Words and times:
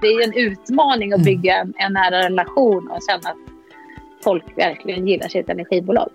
det 0.00 0.06
är 0.06 0.24
en 0.24 0.32
utmaning 0.32 1.12
att 1.12 1.24
bygga 1.24 1.56
en, 1.56 1.74
en 1.76 1.92
nära 1.92 2.22
relation 2.22 2.90
och 2.90 3.00
känna 3.08 3.30
att 3.30 3.36
folk 4.24 4.58
verkligen 4.58 5.08
gillar 5.08 5.28
sitt 5.28 5.48
energibolag. 5.48 6.10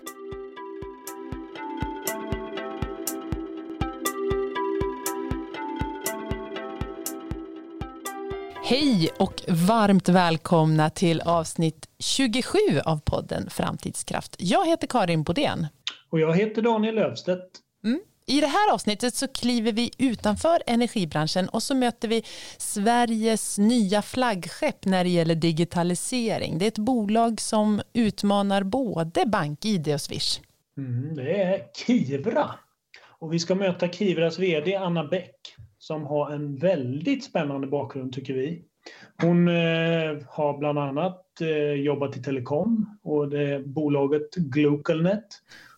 Hej 8.64 9.10
och 9.18 9.42
varmt 9.48 10.08
välkomna 10.08 10.90
till 10.90 11.20
avsnitt 11.20 11.88
27 11.98 12.58
av 12.84 13.00
podden 13.04 13.50
Framtidskraft. 13.50 14.36
Jag 14.38 14.66
heter 14.66 14.86
Karin 14.86 15.22
Bodén. 15.22 15.66
Och 16.10 16.20
jag 16.20 16.36
heter 16.36 16.62
Daniel 16.62 16.94
Löfstedt. 16.94 17.50
I 18.32 18.40
det 18.40 18.46
här 18.46 18.72
avsnittet 18.74 19.14
så 19.14 19.28
kliver 19.28 19.72
vi 19.72 19.90
utanför 19.98 20.62
energibranschen 20.66 21.48
och 21.48 21.62
så 21.62 21.74
möter 21.74 22.08
vi 22.08 22.22
Sveriges 22.58 23.58
nya 23.58 24.02
flaggskepp 24.02 24.84
när 24.84 25.04
det 25.04 25.10
gäller 25.10 25.34
digitalisering. 25.34 26.58
Det 26.58 26.64
är 26.64 26.68
ett 26.68 26.78
bolag 26.78 27.40
som 27.40 27.80
utmanar 27.92 28.62
både 28.62 29.26
BankID 29.26 29.94
och 29.94 30.00
Swish. 30.00 30.40
Mm, 30.76 31.14
det 31.14 31.42
är 31.42 31.62
Kivra. 31.86 32.50
Och 33.18 33.32
vi 33.32 33.38
ska 33.38 33.54
möta 33.54 33.88
Kivras 33.88 34.38
VD 34.38 34.76
Anna 34.76 35.04
Bäck 35.04 35.36
som 35.78 36.06
har 36.06 36.30
en 36.30 36.56
väldigt 36.56 37.24
spännande 37.24 37.66
bakgrund 37.66 38.12
tycker 38.12 38.34
vi. 38.34 38.64
Hon 39.22 39.48
eh, 39.48 40.18
har 40.28 40.58
bland 40.58 40.78
annat 40.78 41.40
eh, 41.40 41.72
jobbat 41.72 42.16
i 42.16 42.22
telekom 42.22 42.98
och 43.02 43.28
det 43.28 43.66
bolaget 43.66 44.34
Glocalnet 44.34 45.26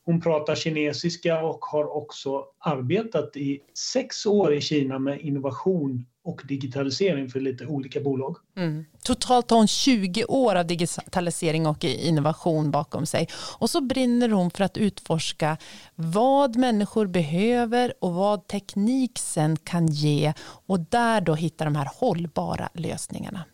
hon 0.05 0.21
pratar 0.21 0.55
kinesiska 0.55 1.43
och 1.43 1.65
har 1.65 1.97
också 1.97 2.45
arbetat 2.59 3.37
i 3.37 3.61
sex 3.93 4.27
år 4.27 4.55
i 4.55 4.61
Kina 4.61 4.99
med 4.99 5.21
innovation 5.21 6.07
och 6.25 6.43
digitalisering 6.45 7.29
för 7.29 7.41
lite 7.41 7.67
olika 7.67 8.01
bolag. 8.01 8.37
Mm. 8.57 8.85
Totalt 9.03 9.51
har 9.51 9.59
hon 9.59 9.69
20 9.69 10.25
år 10.25 10.55
av 10.55 10.67
digitalisering 10.67 11.67
och 11.67 11.85
innovation 11.85 12.71
bakom 12.71 13.07
sig. 13.07 13.29
Och 13.59 13.71
så 13.71 13.81
brinner 13.81 14.29
hon 14.29 14.51
för 14.51 14.65
att 14.65 14.77
utforska 14.77 15.57
vad 15.95 16.57
människor 16.57 17.07
behöver 17.07 17.95
och 18.01 18.15
vad 18.15 18.47
teknik 18.47 19.19
sen 19.19 19.57
kan 19.57 19.87
ge 19.87 20.33
och 20.67 20.81
där 20.81 21.21
då 21.21 21.35
hitta 21.35 21.65
de 21.65 21.77
här 21.77 21.89
hållbara 21.95 22.69
lösningarna. 22.75 23.45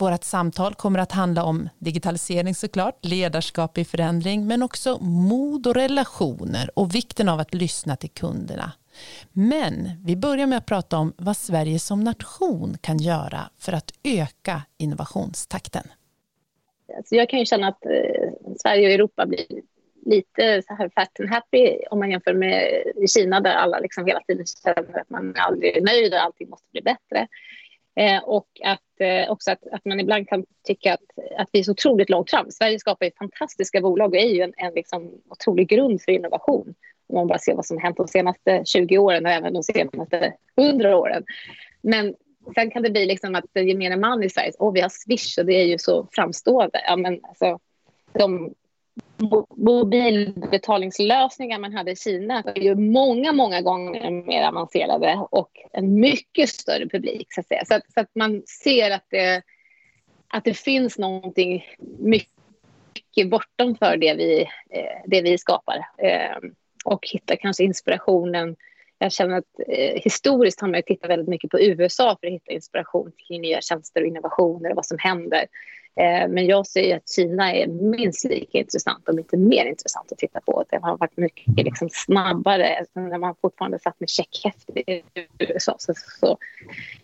Vårt 0.00 0.24
samtal 0.24 0.74
kommer 0.74 0.98
att 0.98 1.12
handla 1.12 1.44
om 1.44 1.68
digitalisering 1.78 2.54
såklart, 2.54 2.98
ledarskap 3.04 3.78
i 3.78 3.84
förändring, 3.84 4.46
men 4.46 4.62
också 4.62 4.98
mod 4.98 5.66
och 5.66 5.74
relationer 5.74 6.70
och 6.78 6.94
vikten 6.94 7.28
av 7.28 7.40
att 7.40 7.54
lyssna 7.54 7.96
till 7.96 8.10
kunderna. 8.10 8.72
Men 9.32 9.90
vi 10.04 10.16
börjar 10.16 10.46
med 10.46 10.58
att 10.58 10.66
prata 10.66 10.98
om 10.98 11.12
vad 11.16 11.36
Sverige 11.36 11.78
som 11.78 12.04
nation 12.04 12.76
kan 12.80 12.98
göra 12.98 13.50
för 13.58 13.72
att 13.72 13.92
öka 14.04 14.62
innovationstakten. 14.78 15.84
Alltså 16.96 17.14
jag 17.14 17.28
kan 17.28 17.38
ju 17.38 17.46
känna 17.46 17.68
att 17.68 17.86
eh, 17.86 18.30
Sverige 18.62 18.86
och 18.86 18.92
Europa 18.92 19.26
blir 19.26 19.46
lite 20.06 20.62
så 20.68 20.74
här 20.74 20.90
fat 20.94 21.20
and 21.20 21.30
happy 21.30 21.78
om 21.90 21.98
man 21.98 22.10
jämför 22.10 22.34
med 22.34 22.82
Kina 23.14 23.40
där 23.40 23.50
alla 23.54 23.78
liksom 23.78 24.06
hela 24.06 24.20
tiden 24.20 24.46
känner 24.46 25.00
att 25.00 25.10
man 25.10 25.34
aldrig 25.36 25.76
är 25.76 25.80
nöjd 25.80 26.14
och 26.14 26.20
allting 26.20 26.50
måste 26.50 26.66
bli 26.72 26.82
bättre. 26.82 27.28
Eh, 27.96 28.22
och 28.24 28.46
att, 28.64 29.00
eh, 29.00 29.30
också 29.30 29.50
att, 29.50 29.66
att 29.72 29.84
man 29.84 30.00
ibland 30.00 30.28
kan 30.28 30.44
tycka 30.66 30.94
att, 30.94 31.00
att 31.36 31.48
vi 31.52 31.58
är 31.58 31.62
så 31.62 31.72
otroligt 31.72 32.10
långt 32.10 32.30
fram. 32.30 32.50
Sverige 32.50 32.78
skapar 32.78 33.06
ju 33.06 33.12
fantastiska 33.18 33.80
bolag 33.80 34.10
och 34.10 34.16
är 34.16 34.28
ju 34.28 34.40
en, 34.42 34.52
en 34.56 34.74
liksom 34.74 35.10
otrolig 35.28 35.68
grund 35.68 36.02
för 36.02 36.12
innovation. 36.12 36.74
Om 37.08 37.14
man 37.14 37.26
bara 37.26 37.38
ser 37.38 37.54
vad 37.54 37.66
som 37.66 37.78
hänt 37.78 37.96
de 37.96 38.08
senaste 38.08 38.62
20 38.64 38.98
åren 38.98 39.26
och 39.26 39.32
även 39.32 39.52
de 39.52 39.62
senaste 39.62 40.32
100 40.56 40.96
åren. 40.96 41.24
Men 41.82 42.14
sen 42.54 42.70
kan 42.70 42.82
det 42.82 42.90
bli 42.90 43.06
liksom 43.06 43.34
att 43.34 43.44
gemene 43.54 43.96
man 43.96 44.22
i 44.22 44.30
Sverige, 44.30 44.52
åh 44.58 44.72
vi 44.72 44.80
har 44.80 44.88
Swish 44.88 45.38
och 45.38 45.46
det 45.46 45.54
är 45.54 45.64
ju 45.64 45.78
så 45.78 46.08
framstående. 46.12 46.80
Ja, 46.86 46.96
men 46.96 47.20
alltså, 47.22 47.58
de 48.12 48.54
mobilbetalningslösningar 49.56 51.58
man 51.58 51.72
hade 51.72 51.90
i 51.90 51.96
Kina 51.96 52.42
var 52.44 52.62
ju 52.62 52.74
många, 52.74 53.32
många 53.32 53.60
gånger 53.60 54.10
mer 54.10 54.42
avancerade 54.42 55.26
och 55.30 55.50
en 55.72 56.00
mycket 56.00 56.48
större 56.48 56.88
publik. 56.88 57.26
Så 57.30 57.40
att, 57.40 57.46
säga. 57.46 57.64
Så 57.64 57.74
att, 57.74 57.92
så 57.94 58.00
att 58.00 58.10
man 58.14 58.42
ser 58.64 58.90
att 58.90 59.06
det, 59.10 59.42
att 60.28 60.44
det 60.44 60.54
finns 60.54 60.98
någonting 60.98 61.64
mycket 61.98 63.30
bortom 63.30 63.76
för 63.76 63.96
det 63.96 64.14
vi, 64.14 64.40
eh, 64.70 65.02
det 65.06 65.22
vi 65.22 65.38
skapar 65.38 65.76
eh, 65.98 66.36
och 66.84 67.08
hittar 67.12 67.36
kanske 67.36 67.64
inspirationen 67.64 68.56
jag 69.02 69.12
känner 69.12 69.38
att 69.38 69.60
eh, 69.68 70.02
historiskt 70.02 70.60
har 70.60 70.68
man 70.68 70.82
tittat 70.86 71.10
väldigt 71.10 71.28
mycket 71.28 71.50
på 71.50 71.60
USA 71.60 72.16
för 72.20 72.26
att 72.26 72.32
hitta 72.32 72.52
inspiration 72.52 73.12
kring 73.28 73.40
nya 73.40 73.60
tjänster 73.60 74.00
och 74.00 74.06
innovationer 74.06 74.70
och 74.70 74.76
vad 74.76 74.86
som 74.86 74.98
händer. 75.00 75.46
Eh, 75.96 76.28
men 76.28 76.46
jag 76.46 76.66
ser 76.66 76.96
att 76.96 77.08
Kina 77.08 77.52
är 77.54 77.66
minst 77.66 78.24
lika 78.24 78.58
intressant, 78.58 79.08
om 79.08 79.18
inte 79.18 79.36
mer 79.36 79.66
intressant 79.66 80.12
att 80.12 80.18
titta 80.18 80.40
på. 80.40 80.64
Det 80.70 80.78
har 80.82 80.96
varit 80.96 81.16
mycket 81.16 81.64
liksom 81.64 81.88
snabbare. 81.92 82.76
Alltså, 82.78 83.00
när 83.00 83.18
man 83.18 83.34
fortfarande 83.40 83.78
satt 83.78 84.00
med 84.00 84.08
checkhäfte 84.08 84.90
i 84.90 85.02
USA 85.38 85.74
så, 85.78 85.92
så 86.20 86.38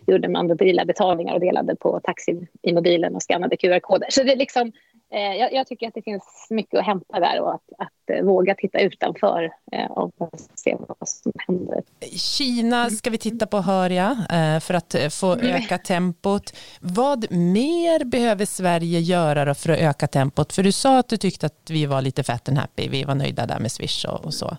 gjorde 0.07 0.29
man 0.29 0.47
mobila 0.47 0.85
betalningar 0.85 1.35
och 1.35 1.41
delade 1.41 1.77
på 1.77 2.01
taxi 2.01 2.47
i 2.63 2.73
mobilen 2.73 3.15
och 3.15 3.23
skannade 3.23 3.57
QR-koder. 3.57 4.09
Så 4.11 4.23
det 4.23 4.33
är 4.33 4.37
liksom 4.37 4.73
jag, 5.11 5.53
jag, 5.53 5.67
tycker 5.67 5.89
att 5.89 5.95
det 5.95 6.03
finns 6.03 6.47
mycket 6.51 6.81
att 6.81 6.87
hämta 6.87 7.21
där 7.21 7.41
och 7.41 7.55
att, 7.55 7.73
att 7.79 8.11
eh, 8.11 8.25
våga 8.25 8.55
titta 8.55 8.81
utanför 8.81 9.51
eh, 9.73 9.91
och 9.91 10.31
se 10.55 10.77
vad 10.79 11.09
som 11.09 11.33
händer. 11.47 11.83
Kina 12.17 12.91
ska 12.91 13.11
vi 13.11 13.19
titta 13.19 13.47
på 13.47 13.61
hör 13.61 13.91
jag 13.91 14.17
för 14.63 14.75
att 14.75 15.15
få 15.15 15.33
mm. 15.33 15.47
öka 15.47 15.79
tempot. 15.79 16.57
Vad 16.81 17.33
mer 17.33 18.05
behöver 18.05 18.45
Sverige 18.45 19.01
göra 19.01 19.55
för 19.55 19.71
att 19.73 19.79
öka 19.79 20.07
tempot? 20.07 20.53
För 20.53 20.63
du 20.63 20.73
sa 20.73 20.99
att 20.99 21.09
du 21.09 21.17
tyckte 21.17 21.47
att 21.47 21.71
vi 21.71 21.87
var 21.87 22.03
lite 22.03 22.25
fat 22.25 22.49
and 22.49 22.59
happy, 22.59 22.89
vi 22.89 23.05
var 23.05 23.15
nöjda 23.15 23.47
där 23.47 23.59
med 23.59 23.73
Swish 23.73 24.05
och, 24.05 24.25
och 24.25 24.35
så. 24.35 24.57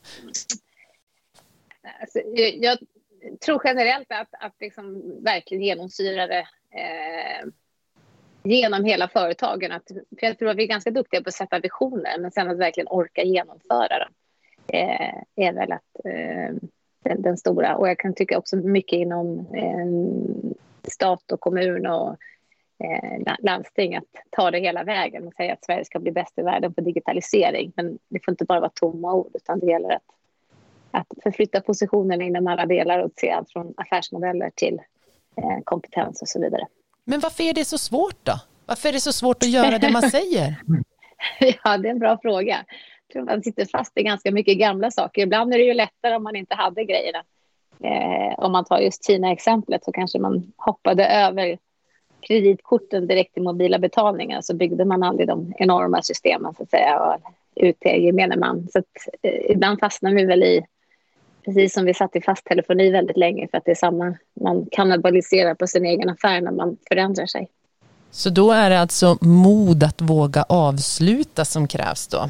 Alltså, 2.02 2.19
jag 2.59 2.78
tror 3.46 3.62
generellt 3.63 4.12
att, 4.12 4.34
att 4.40 4.56
liksom 4.59 5.03
verkligen 5.24 5.63
genomsyra 5.63 6.28
det 6.28 6.47
eh, 6.72 7.47
genom 8.52 8.84
hela 8.84 9.08
företagen. 9.08 9.72
Att, 9.72 9.88
för 9.88 10.28
jag 10.28 10.40
tror 10.40 10.50
att 10.50 10.58
vi 10.58 10.63
är 10.63 10.68
ganska 10.68 10.91
duktiga 10.91 11.22
på 11.22 11.30
att 11.30 11.34
sätta 11.34 11.59
visioner 11.59 12.19
men 12.19 12.31
sen 12.31 12.50
att 12.50 12.58
verkligen 12.58 12.88
orka 12.88 13.24
genomföra 13.24 14.00
dem 14.00 14.13
eh, 14.68 15.24
är 15.35 15.53
väl 15.53 15.72
att, 15.72 16.06
eh, 16.06 16.56
den, 17.03 17.22
den, 17.22 17.38
stora. 17.38 17.75
Och 17.75 17.90
jag 17.90 18.00
kan 18.00 18.13
tycka 18.13 18.38
också 18.38 18.56
mycket 18.56 18.97
inom 19.00 19.40
eh, 19.40 19.88
stat 20.91 21.31
och 21.31 21.40
kommun 21.40 21.88
och 21.88 22.18
eh, 22.84 23.36
landsting 23.40 23.96
att 23.96 24.03
ta 24.30 24.52
det 24.52 24.59
hela 24.59 24.84
vägen 24.84 25.28
och 25.28 25.34
säga 25.34 25.53
att 25.53 25.66
Sverige 25.66 25.86
ska 25.86 26.00
bli 26.00 26.12
bäst 26.12 26.40
i 26.40 26.41
världen 26.41 26.74
på 26.74 26.81
digitalisering. 26.81 27.74
Men 27.75 28.00
det 28.07 28.25
får 28.25 28.31
inte 28.31 28.46
bara 28.46 28.59
vara 28.59 28.72
tomma 28.74 29.13
ord 29.13 29.31
utan 29.34 29.59
det 29.59 29.66
gäller 29.66 29.90
att, 29.90 30.06
att 30.91 31.07
förflytta 31.24 31.62
positionerna 31.62 32.24
inom 32.24 32.47
alla 32.47 32.66
delar 32.66 33.00
och 33.00 33.12
se 33.16 33.31
allt 33.31 33.52
från 33.52 33.74
affärsmodeller 33.78 34.52
till 34.56 34.81
eh, 35.38 35.59
kompetens 35.63 36.22
och 36.22 36.28
så 36.28 36.41
vidare. 36.41 36.68
Men 37.09 37.19
varför 37.19 37.44
är 37.44 37.53
det 37.53 37.66
så 37.66 37.78
svårt 37.78 38.25
då? 38.25 38.34
Varför 38.66 38.90
är 38.90 38.94
det 38.94 39.00
så 39.00 39.13
svårt 39.13 39.44
att 39.44 39.50
göra 39.50 39.78
det 39.78 39.91
man 39.91 40.01
säger? 40.12 40.56
ja, 41.63 41.78
det 41.78 41.88
är 41.88 41.91
en 41.91 42.00
bra 42.00 42.18
fråga. 42.22 42.66
Jag 43.07 43.13
tror 43.13 43.23
man 43.23 43.44
sitter 43.44 43.66
fast 43.66 43.97
i 43.97 44.03
ganska 44.03 44.31
mycket 44.31 44.57
gamla 44.57 44.91
saker. 44.91 45.22
Ibland 45.22 45.53
är 45.53 45.57
det 45.57 45.63
ju 45.63 45.73
lättare 45.73 46.16
om 46.16 46.23
man 46.23 46.35
inte 46.35 46.56
hade 46.56 46.84
grejerna. 46.84 47.23
Eh, 47.84 48.40
om 48.40 48.51
man 48.51 48.66
tar 48.66 48.79
just 48.79 49.07
Kina-exemplet 49.07 49.84
så 49.84 49.91
kanske 49.91 50.19
man 50.19 50.51
hoppade 50.57 51.06
över 51.07 51.57
kreditkorten 52.19 53.07
direkt 53.07 53.38
i 53.38 53.41
mobila 53.41 53.79
betalningar 53.79 54.41
så 54.41 54.56
byggde 54.56 54.85
man 54.85 55.03
aldrig 55.03 55.28
de 55.28 55.53
enorma 55.57 56.01
systemen 56.01 56.53
så 56.57 56.63
att 56.63 56.69
säga 56.69 57.00
och 57.00 57.22
ut 57.56 57.79
till 57.79 58.03
gemene 58.03 58.35
man. 58.35 58.68
Så 58.72 58.79
att, 58.79 58.85
eh, 59.22 59.51
ibland 59.51 59.79
fastnar 59.79 60.13
vi 60.13 60.25
väl 60.25 60.44
i 60.44 60.66
precis 61.47 61.74
som 61.74 61.85
vi 61.85 61.94
satt 61.94 62.16
i 62.16 62.21
fast 62.21 62.45
telefoni 62.45 62.92
väldigt 62.92 63.18
länge 63.18 63.48
för 63.51 63.57
att 63.57 63.66
det 63.66 63.71
är 63.71 63.75
samma, 63.75 64.16
man 64.42 64.66
kannibaliserar 64.71 65.56
på 65.56 65.68
sin 65.68 65.86
egen 65.86 66.10
affär 66.10 66.42
när 66.42 66.51
man 66.51 66.77
förändrar 66.88 67.25
sig. 67.25 67.50
Så 68.12 68.30
då 68.30 68.51
är 68.51 68.69
det 68.69 68.80
alltså 68.80 69.18
mod 69.21 69.83
att 69.83 70.01
våga 70.01 70.44
avsluta 70.44 71.45
som 71.45 71.68
krävs 71.68 72.07
då? 72.07 72.30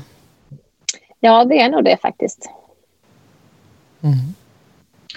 Ja, 1.19 1.45
det 1.45 1.62
är 1.62 1.69
nog 1.69 1.83
det 1.83 1.97
faktiskt. 2.01 2.50
Mm. 4.01 4.18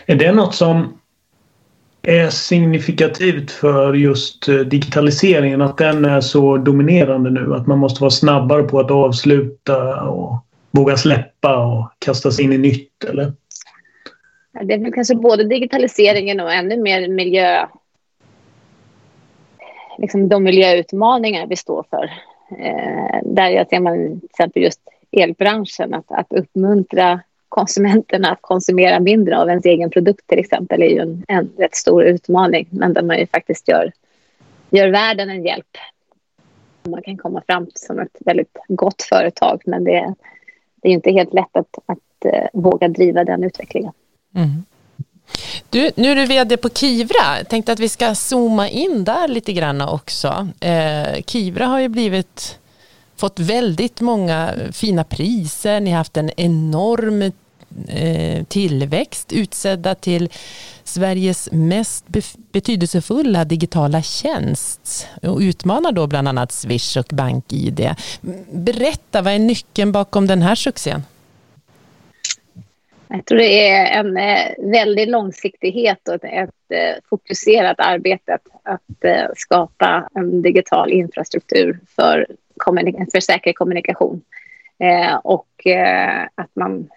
Är 0.07 0.15
det 0.15 0.33
något 0.33 0.55
som 0.55 0.99
är 2.03 2.31
signifikativt 2.31 3.51
för 3.51 3.95
just 3.95 4.49
eh, 4.49 4.55
digitaliseringen? 4.55 5.63
Att 5.63 5.79
den 5.79 6.05
är 6.05 6.21
så 6.21 6.57
dominerande 6.57 7.31
nu? 7.31 7.55
Att 7.55 7.67
man 7.67 7.79
måste 7.79 8.01
vara 8.01 8.11
snabbare 8.11 8.63
på 8.63 8.81
att 8.81 8.91
avsluta 8.91 10.03
och 10.03 10.45
våga 10.71 10.97
släppa 10.97 11.57
och 11.67 11.93
kasta 11.99 12.31
sig 12.31 12.45
in 12.45 12.53
i 12.53 12.59
nytt? 12.59 13.05
Eller? 13.05 13.33
Det 14.53 14.75
är 14.75 14.79
väl 14.79 14.93
kanske 14.93 15.15
både 15.15 15.45
digitaliseringen 15.45 16.41
och 16.41 16.53
ännu 16.53 16.77
mer 16.77 17.09
miljö... 17.09 17.67
Liksom 19.99 20.29
de 20.29 20.43
miljöutmaningar 20.43 21.47
vi 21.47 21.57
står 21.57 21.85
för. 21.91 22.05
Eh, 22.59 23.21
där 23.25 23.49
jag 23.49 23.69
ser 23.69 23.81
man 23.81 24.21
till 24.21 24.29
exempel 24.31 24.63
just 24.63 24.81
elbranschen, 25.11 25.95
att, 25.95 26.13
att 26.13 26.33
uppmuntra 26.33 27.21
konsumenterna 27.49 28.31
att 28.31 28.43
konsumera 28.43 29.01
mindre 29.01 29.39
av 29.39 29.49
ens 29.49 29.65
egen 29.65 29.91
produkt 29.91 30.27
till 30.27 30.39
exempel 30.39 30.83
är 30.83 30.87
ju 30.87 30.99
en, 30.99 31.25
en 31.29 31.51
rätt 31.59 31.75
stor 31.75 32.05
utmaning, 32.05 32.67
men 32.71 32.93
där 32.93 33.03
man 33.03 33.19
ju 33.19 33.27
faktiskt 33.27 33.69
gör 33.69 33.93
gör 34.71 34.89
världen 34.89 35.31
en 35.31 35.45
hjälp. 35.45 35.77
Man 36.83 37.03
kan 37.03 37.17
komma 37.17 37.43
fram 37.47 37.67
som 37.75 37.99
ett 37.99 38.17
väldigt 38.21 38.59
gott 38.69 39.03
företag 39.03 39.63
men 39.67 39.85
det, 39.85 40.15
det 40.83 40.89
är 40.89 40.93
inte 40.93 41.11
helt 41.11 41.35
lätt 41.35 41.57
att, 41.57 41.79
att 41.87 42.27
uh, 42.27 42.47
våga 42.53 42.89
driva 42.89 43.25
den 43.25 43.45
utvecklingen. 43.45 43.93
Mm. 44.35 44.65
Du, 45.71 45.91
nu 45.97 46.11
är 46.11 46.17
du 46.17 46.27
vd 46.27 46.57
på 46.57 46.69
Kivra. 46.69 47.39
Jag 47.39 47.49
tänkte 47.49 47.73
att 47.73 47.81
vi 47.81 47.89
ska 47.89 48.15
zooma 48.15 48.69
in 48.69 49.05
där 49.05 49.29
lite 49.29 49.53
grann 49.53 49.81
också. 49.81 50.49
Eh, 50.61 51.23
Kivra 51.27 51.67
har 51.67 51.79
ju 51.79 51.89
blivit, 51.89 52.59
fått 53.17 53.39
väldigt 53.39 54.01
många 54.01 54.55
fina 54.73 55.05
priser. 55.05 55.81
Ni 55.81 55.91
har 55.91 55.99
haft 55.99 56.17
en 56.17 56.31
enorm 56.37 57.23
eh, 57.89 58.45
tillväxt 58.45 59.33
utsedda 59.33 59.95
till 59.95 60.29
Sveriges 60.85 61.49
mest 61.53 62.05
betydelsefulla 62.53 63.45
digitala 63.45 64.03
tjänst 64.03 65.07
och 65.23 65.39
utmanar 65.39 65.93
då 65.93 66.07
bland 66.07 66.29
annat 66.29 66.53
Swish 66.53 66.97
och 66.97 67.07
BankID. 67.11 67.95
Berätta, 68.53 69.23
vad 69.23 69.33
är 69.33 69.39
nyckeln 69.39 69.93
bakom 69.93 70.27
den 70.27 70.43
här 70.43 70.55
succén? 70.55 71.03
Jag 73.13 73.27
tror 73.27 73.39
det 73.39 73.69
är 73.69 74.01
en 74.01 74.17
eh, 74.17 74.53
väldig 74.59 75.09
långsiktighet 75.09 76.09
och 76.09 76.25
ett, 76.25 76.51
eh, 76.69 76.95
fokuserat 77.11 77.81
arbete 77.81 78.39
att, 78.63 79.05
eh, 79.05 79.27
skapa 79.37 80.09
en 80.15 80.43
digital 80.43 80.93
infrastruktur 80.93 81.81
för, 81.97 82.27
för 83.13 83.21
säker 83.21 83.53
kommunikation. 83.53 84.23
Och 85.23 85.67
att 86.35 86.51
man, 86.55 86.89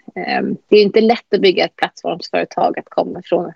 det 0.68 0.78
är 0.78 0.82
inte 0.82 1.02
lätt 1.02 1.34
att 1.34 1.42
bygga 1.42 1.66
ett 1.66 1.76
plattformsföretag 1.76 2.80
att 2.80 2.90
komma 2.90 3.22
från. 3.26 3.52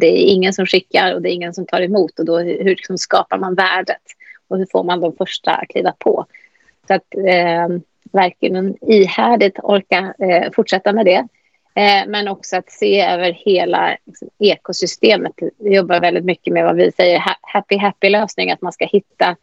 Det 0.00 0.06
är 0.06 0.32
ingen 0.32 0.52
som 0.52 0.66
skickar 0.66 1.14
och 1.14 1.22
det 1.22 1.30
är 1.30 1.34
ingen 1.34 1.54
som 1.54 1.66
tar 1.66 1.80
emot 1.80 2.18
och 2.18 2.24
då 2.24 2.38
hur 2.38 2.64
liksom 2.64 2.98
skapar 2.98 3.38
man 3.38 3.54
värdet 3.54 4.02
och 4.48 4.58
hur 4.58 4.66
får 4.72 4.84
man 4.84 5.00
de 5.00 5.16
första 5.16 5.50
att 5.50 5.68
kliva 5.68 5.94
på? 5.98 6.26
Så 6.88 6.94
att 6.94 7.14
verkligen 8.12 8.76
ihärdigt 8.80 9.58
orka 9.62 10.14
fortsätta 10.54 10.92
med 10.92 11.06
det. 11.06 11.28
Eh, 11.74 12.06
men 12.06 12.28
också 12.28 12.56
att 12.56 12.70
se 12.70 13.00
över 13.00 13.32
hela 13.32 13.96
liksom, 14.04 14.28
ekosystemet. 14.38 15.32
Vi 15.58 15.74
jobbar 15.74 16.00
väldigt 16.00 16.24
mycket 16.24 16.54
med 16.54 16.64
vad 16.64 16.76
vi 16.76 16.92
säger 16.92 17.22
happy 17.40 17.76
happy 17.76 18.08
lösning, 18.08 18.50
att 18.50 18.62
man 18.62 18.72
ska 18.72 18.86
hitta 18.86 19.36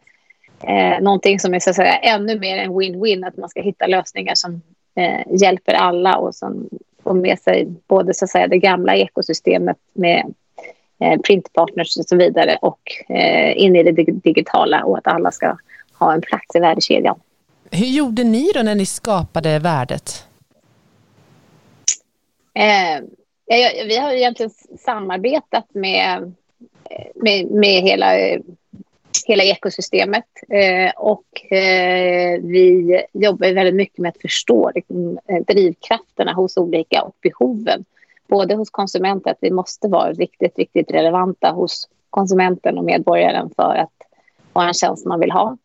eh, 0.62 1.00
någonting 1.00 1.40
som 1.40 1.54
är 1.54 1.60
så 1.60 1.70
att 1.70 1.76
säga 1.76 1.96
ännu 1.96 2.38
mer 2.38 2.58
en 2.58 2.70
win-win, 2.70 3.28
att 3.28 3.36
man 3.36 3.48
ska 3.48 3.62
hitta 3.62 3.86
lösningar 3.86 4.34
som 4.34 4.62
eh, 4.94 5.40
hjälper 5.40 5.72
alla 5.72 6.16
och 6.16 6.34
som 6.34 6.68
får 7.02 7.14
med 7.14 7.38
sig 7.38 7.68
både 7.86 8.14
så 8.14 8.24
att 8.24 8.30
säga 8.30 8.46
det 8.46 8.58
gamla 8.58 8.96
ekosystemet 8.96 9.76
med 9.92 10.34
eh, 11.00 11.20
printpartners 11.20 11.96
och 11.96 12.04
så 12.04 12.16
vidare 12.16 12.58
och 12.62 12.80
eh, 13.08 13.62
in 13.62 13.76
i 13.76 13.82
det 13.82 13.92
digitala 14.12 14.84
och 14.84 14.98
att 14.98 15.06
alla 15.06 15.30
ska 15.30 15.56
ha 15.98 16.12
en 16.14 16.20
plats 16.20 16.56
i 16.56 16.58
värdekedjan. 16.58 17.20
Hur 17.70 17.86
gjorde 17.86 18.24
ni 18.24 18.50
då 18.54 18.62
när 18.62 18.74
ni 18.74 18.86
skapade 18.86 19.58
värdet? 19.58 20.26
Eh, 22.60 23.02
vi 23.86 23.96
har 23.96 24.12
egentligen 24.12 24.50
samarbetat 24.78 25.66
med, 25.74 26.34
med, 27.14 27.46
med 27.50 27.82
hela, 27.82 28.06
hela 29.26 29.42
ekosystemet 29.42 30.24
eh, 30.48 30.92
och 30.96 31.52
eh, 31.52 32.40
vi 32.42 33.00
jobbar 33.12 33.54
väldigt 33.54 33.74
mycket 33.74 33.98
med 33.98 34.08
att 34.08 34.22
förstå 34.22 34.70
liksom, 34.74 35.18
eh, 35.26 35.44
drivkrafterna 35.46 36.32
hos 36.32 36.56
olika 36.56 37.02
och 37.02 37.16
behoven. 37.22 37.84
Både 38.28 38.54
hos 38.54 38.70
konsumenter 38.70 39.30
att 39.30 39.38
vi 39.40 39.50
måste 39.50 39.88
vara 39.88 40.12
riktigt, 40.12 40.58
riktigt 40.58 40.90
relevanta 40.90 41.50
hos 41.50 41.88
konsumenten 42.10 42.78
och 42.78 42.84
medborgaren 42.84 43.50
för 43.56 43.74
att 43.74 43.92
ha 44.52 44.68
en 44.68 44.74
tjänst 44.74 45.06
man 45.06 45.20
vill 45.20 45.30
ha. 45.30 45.56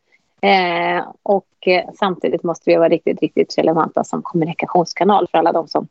Eh, 0.42 1.06
och 1.24 1.68
eh, 1.68 1.90
samtidigt 2.00 2.44
måste 2.44 2.70
vi 2.70 2.76
vara 2.76 2.90
riktigt, 2.90 3.22
riktigt 3.22 3.58
relevanta 3.58 4.04
som 4.04 4.22
kommunikationskanal 4.22 5.28
för 5.32 5.38
alla 5.38 5.52
de 5.52 5.68
som 5.68 5.88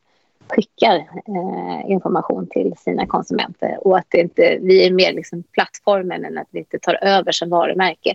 skickar 0.49 0.97
eh, 0.97 1.91
information 1.91 2.47
till 2.47 2.75
sina 2.77 3.07
konsumenter 3.07 3.87
och 3.87 3.99
att 3.99 4.07
det 4.09 4.21
inte, 4.21 4.59
vi 4.61 4.87
är 4.87 4.91
mer 4.91 5.13
liksom 5.13 5.43
plattformen 5.43 6.25
än 6.25 6.39
att 6.39 6.49
vi 6.51 6.59
inte 6.59 6.79
tar 6.79 7.05
över 7.05 7.33
som 7.33 7.51
varumärke. 7.51 8.15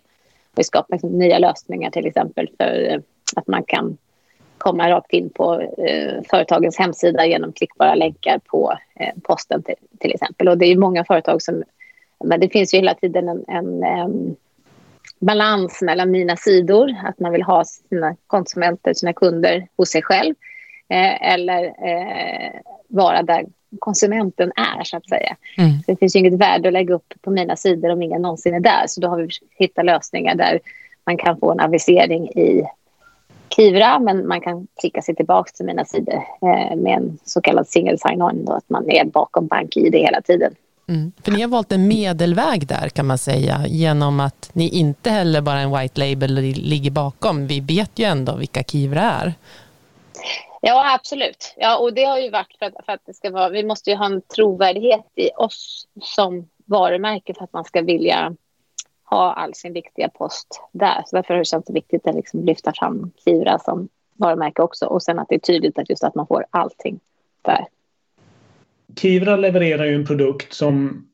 Vi 0.56 0.64
skapar 0.64 0.96
liksom 0.96 1.10
nya 1.10 1.40
lösningar 1.40 1.92
till 1.92 2.06
exempel 2.06 2.50
för 2.58 2.92
eh, 2.92 3.00
att 3.36 3.48
man 3.48 3.64
kan 3.64 3.98
komma 4.58 4.90
rakt 4.90 5.14
in 5.14 5.30
på 5.30 5.62
eh, 5.62 6.22
företagens 6.30 6.78
hemsida 6.78 7.26
genom 7.26 7.54
klickbara 7.54 7.96
länkar 7.96 8.40
på 8.46 8.78
eh, 8.96 9.14
posten 9.24 9.64
till, 9.64 9.76
till, 10.00 10.14
exempel. 10.14 10.48
Och 10.48 10.58
det 10.58 10.66
är 10.66 10.78
många 10.78 11.06
företag 11.06 11.42
som... 11.42 11.64
Men 12.24 12.40
det 12.40 12.50
finns 12.50 12.74
ju 12.74 12.78
hela 12.78 12.94
tiden 12.94 13.30
en, 13.30 13.46
en, 13.48 13.84
en 13.84 14.36
balans 15.20 15.82
mellan 15.82 16.12
mina 16.12 16.36
sidor, 16.36 16.96
att 17.04 17.20
man 17.20 17.32
vill 17.32 17.44
ha 17.44 17.66
sina 17.66 18.16
konsumenter, 18.28 18.94
sina 18.94 19.14
kunder 19.14 19.68
hos 19.78 19.90
sig 19.90 20.02
själv 20.02 20.36
eller 21.22 21.64
eh, 21.66 22.52
vara 22.88 23.24
där 23.24 23.46
konsumenten 23.80 24.52
är, 24.56 24.84
så 24.84 24.98
att 24.98 25.10
säga. 25.10 25.36
Mm. 25.58 25.72
Det 25.88 25.96
finns 25.96 26.16
ju 26.16 26.20
inget 26.20 26.34
värde 26.34 26.68
att 26.70 26.74
lägga 26.74 26.94
upp 26.94 27.14
på 27.22 27.32
mina 27.32 27.56
sidor 27.56 27.90
om 27.90 28.02
ingen 28.02 28.22
någonsin 28.22 28.54
är 28.54 28.60
där. 28.60 28.84
Så 28.88 29.02
då 29.02 29.08
har 29.08 29.18
vi 29.18 29.30
hittat 29.58 29.86
lösningar 29.86 30.36
där 30.36 30.60
man 31.06 31.18
kan 31.18 31.40
få 31.40 31.52
en 31.52 31.60
avisering 31.60 32.28
i 32.28 32.64
Kivra, 33.56 34.00
men 34.00 34.28
man 34.28 34.42
kan 34.42 34.68
klicka 34.80 35.02
sig 35.02 35.16
tillbaka 35.16 35.52
till 35.56 35.66
mina 35.66 35.86
sidor 35.86 36.16
eh, 36.16 36.76
med 36.76 36.98
en 36.98 37.18
så 37.26 37.42
kallad 37.42 37.68
single 37.68 37.98
sign-on, 37.98 38.50
att 38.50 38.70
man 38.70 38.90
är 38.90 39.06
bakom 39.06 39.48
BankID 39.48 39.96
hela 39.96 40.22
tiden. 40.22 40.56
Mm. 40.88 41.12
För 41.24 41.32
ni 41.32 41.42
har 41.42 41.50
valt 41.50 41.72
en 41.72 41.88
medelväg 41.88 42.68
där 42.68 42.90
kan 42.90 43.06
man 43.06 43.18
säga 43.18 43.62
genom 43.68 44.20
att 44.20 44.50
ni 44.54 44.70
inte 44.70 45.10
heller 45.10 45.42
bara 45.42 45.60
en 45.60 45.80
white 45.80 46.00
label 46.00 46.36
ligger 46.36 46.92
bakom. 46.92 47.48
Vi 47.48 47.60
vet 47.60 48.00
ju 48.00 48.06
ändå 48.06 48.36
vilka 48.36 48.64
Kivra 48.64 49.02
är. 49.02 49.34
Ja, 50.62 50.96
absolut. 50.96 51.56
Ja, 51.58 51.78
och 51.78 51.94
det 51.94 52.04
har 52.04 52.20
ju 52.20 52.30
varit 52.30 52.56
för 52.60 52.66
att, 52.66 52.86
för 52.86 52.94
att 52.94 53.06
det 53.06 53.14
ska 53.14 53.32
vara... 53.32 53.50
Vi 53.50 53.64
måste 53.64 53.90
ju 53.90 53.96
ha 53.96 54.06
en 54.06 54.22
trovärdighet 54.22 55.06
i 55.16 55.30
oss 55.38 55.88
som 56.02 56.50
varumärke 56.66 57.34
för 57.34 57.44
att 57.44 57.54
man 57.54 57.66
ska 57.66 57.82
vilja 57.82 58.36
ha 59.04 59.34
all 59.34 59.54
sin 59.54 59.74
viktiga 59.74 60.10
post 60.10 60.62
där. 60.72 61.04
Så 61.06 61.16
därför 61.16 61.34
har 61.34 61.40
det 61.40 61.46
känts 61.46 61.70
viktigt 61.70 62.08
att 62.08 62.16
liksom 62.16 62.46
lyfta 62.46 62.74
fram 62.76 63.12
Kivra 63.26 63.60
som 63.60 63.90
varumärke 64.14 64.62
också. 64.62 64.86
Och 64.86 65.04
sen 65.04 65.20
att 65.20 65.30
det 65.30 65.36
är 65.36 65.40
tydligt 65.40 65.80
att 65.80 65.90
just 65.90 66.04
att 66.04 66.16
man 66.16 66.28
får 66.28 66.46
allting 66.50 67.00
där. 67.42 67.66
Kivra 68.96 69.36
levererar 69.36 69.86
ju 69.86 69.96
en 69.96 70.06
produkt 70.06 70.54
som 70.54 71.06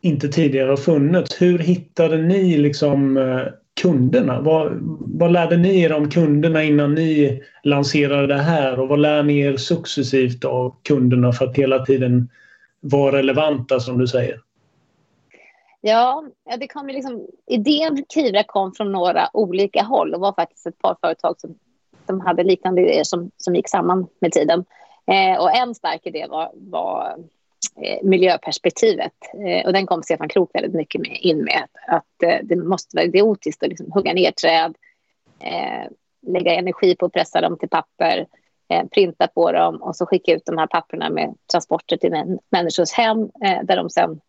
inte 0.00 0.28
tidigare 0.28 0.70
har 0.70 0.76
funnits. 0.76 1.42
Hur 1.42 1.58
hittade 1.58 2.16
ni 2.16 2.56
liksom 2.56 3.16
eh, 3.16 3.46
kunderna? 3.82 4.40
Vad, 4.40 4.78
vad 5.00 5.32
lärde 5.32 5.56
ni 5.56 5.80
er 5.80 5.92
om 5.92 6.10
kunderna 6.10 6.62
innan 6.62 6.94
ni 6.94 7.42
lanserade 7.62 8.26
det 8.26 8.42
här 8.42 8.80
och 8.80 8.88
vad 8.88 8.98
lär 8.98 9.22
ni 9.22 9.38
er 9.40 9.56
successivt 9.56 10.44
av 10.44 10.74
kunderna 10.82 11.32
för 11.32 11.44
att 11.44 11.56
hela 11.56 11.84
tiden 11.84 12.28
vara 12.80 13.16
relevanta 13.16 13.80
som 13.80 13.98
du 13.98 14.06
säger? 14.06 14.40
Ja, 15.80 16.24
det 16.58 16.68
kom 16.68 16.86
liksom, 16.86 17.26
idén 17.46 18.04
Kivra 18.14 18.42
kom 18.42 18.72
från 18.72 18.92
några 18.92 19.28
olika 19.32 19.82
håll 19.82 20.14
och 20.14 20.20
var 20.20 20.32
faktiskt 20.32 20.66
ett 20.66 20.78
par 20.78 20.96
företag 21.00 21.40
som, 21.40 21.54
som 22.06 22.20
hade 22.20 22.44
liknande 22.44 22.82
idéer 22.82 23.04
som, 23.04 23.30
som 23.36 23.54
gick 23.54 23.68
samman 23.68 24.06
med 24.20 24.32
tiden. 24.32 24.64
Eh, 25.06 25.40
och 25.42 25.56
en 25.56 25.74
stark 25.74 26.06
idé 26.06 26.26
var, 26.30 26.50
var 26.54 27.16
Eh, 27.82 27.98
miljöperspektivet. 28.02 29.12
Eh, 29.46 29.66
och 29.66 29.72
den 29.72 29.86
kom 29.86 30.02
Stefan 30.02 30.28
Krook 30.28 30.50
väldigt 30.54 30.74
mycket 30.74 31.00
med, 31.00 31.18
in 31.20 31.44
med. 31.44 31.68
Att 31.88 32.22
eh, 32.22 32.38
det 32.42 32.56
måste 32.56 32.96
vara 32.96 33.04
idiotiskt 33.04 33.62
att 33.62 33.68
liksom 33.68 33.92
hugga 33.92 34.12
ner 34.12 34.30
träd, 34.30 34.74
lägga 36.26 36.54
energi 36.54 36.96
på 36.96 37.06
att 37.06 37.12
pressa 37.12 37.40
dem 37.40 37.58
till 37.58 37.68
papper, 37.68 38.26
printa 38.94 39.26
på 39.26 39.52
dem 39.52 39.82
och 39.82 39.96
så 39.96 40.06
skicka 40.06 40.32
ut 40.32 40.46
de 40.46 40.58
här 40.58 40.66
papperna 40.66 41.10
med 41.10 41.34
transporter 41.50 41.96
till 41.96 42.38
människors 42.50 42.92
hem 42.92 43.30
där 43.62 43.76
de 43.76 43.90
sen 43.90 44.20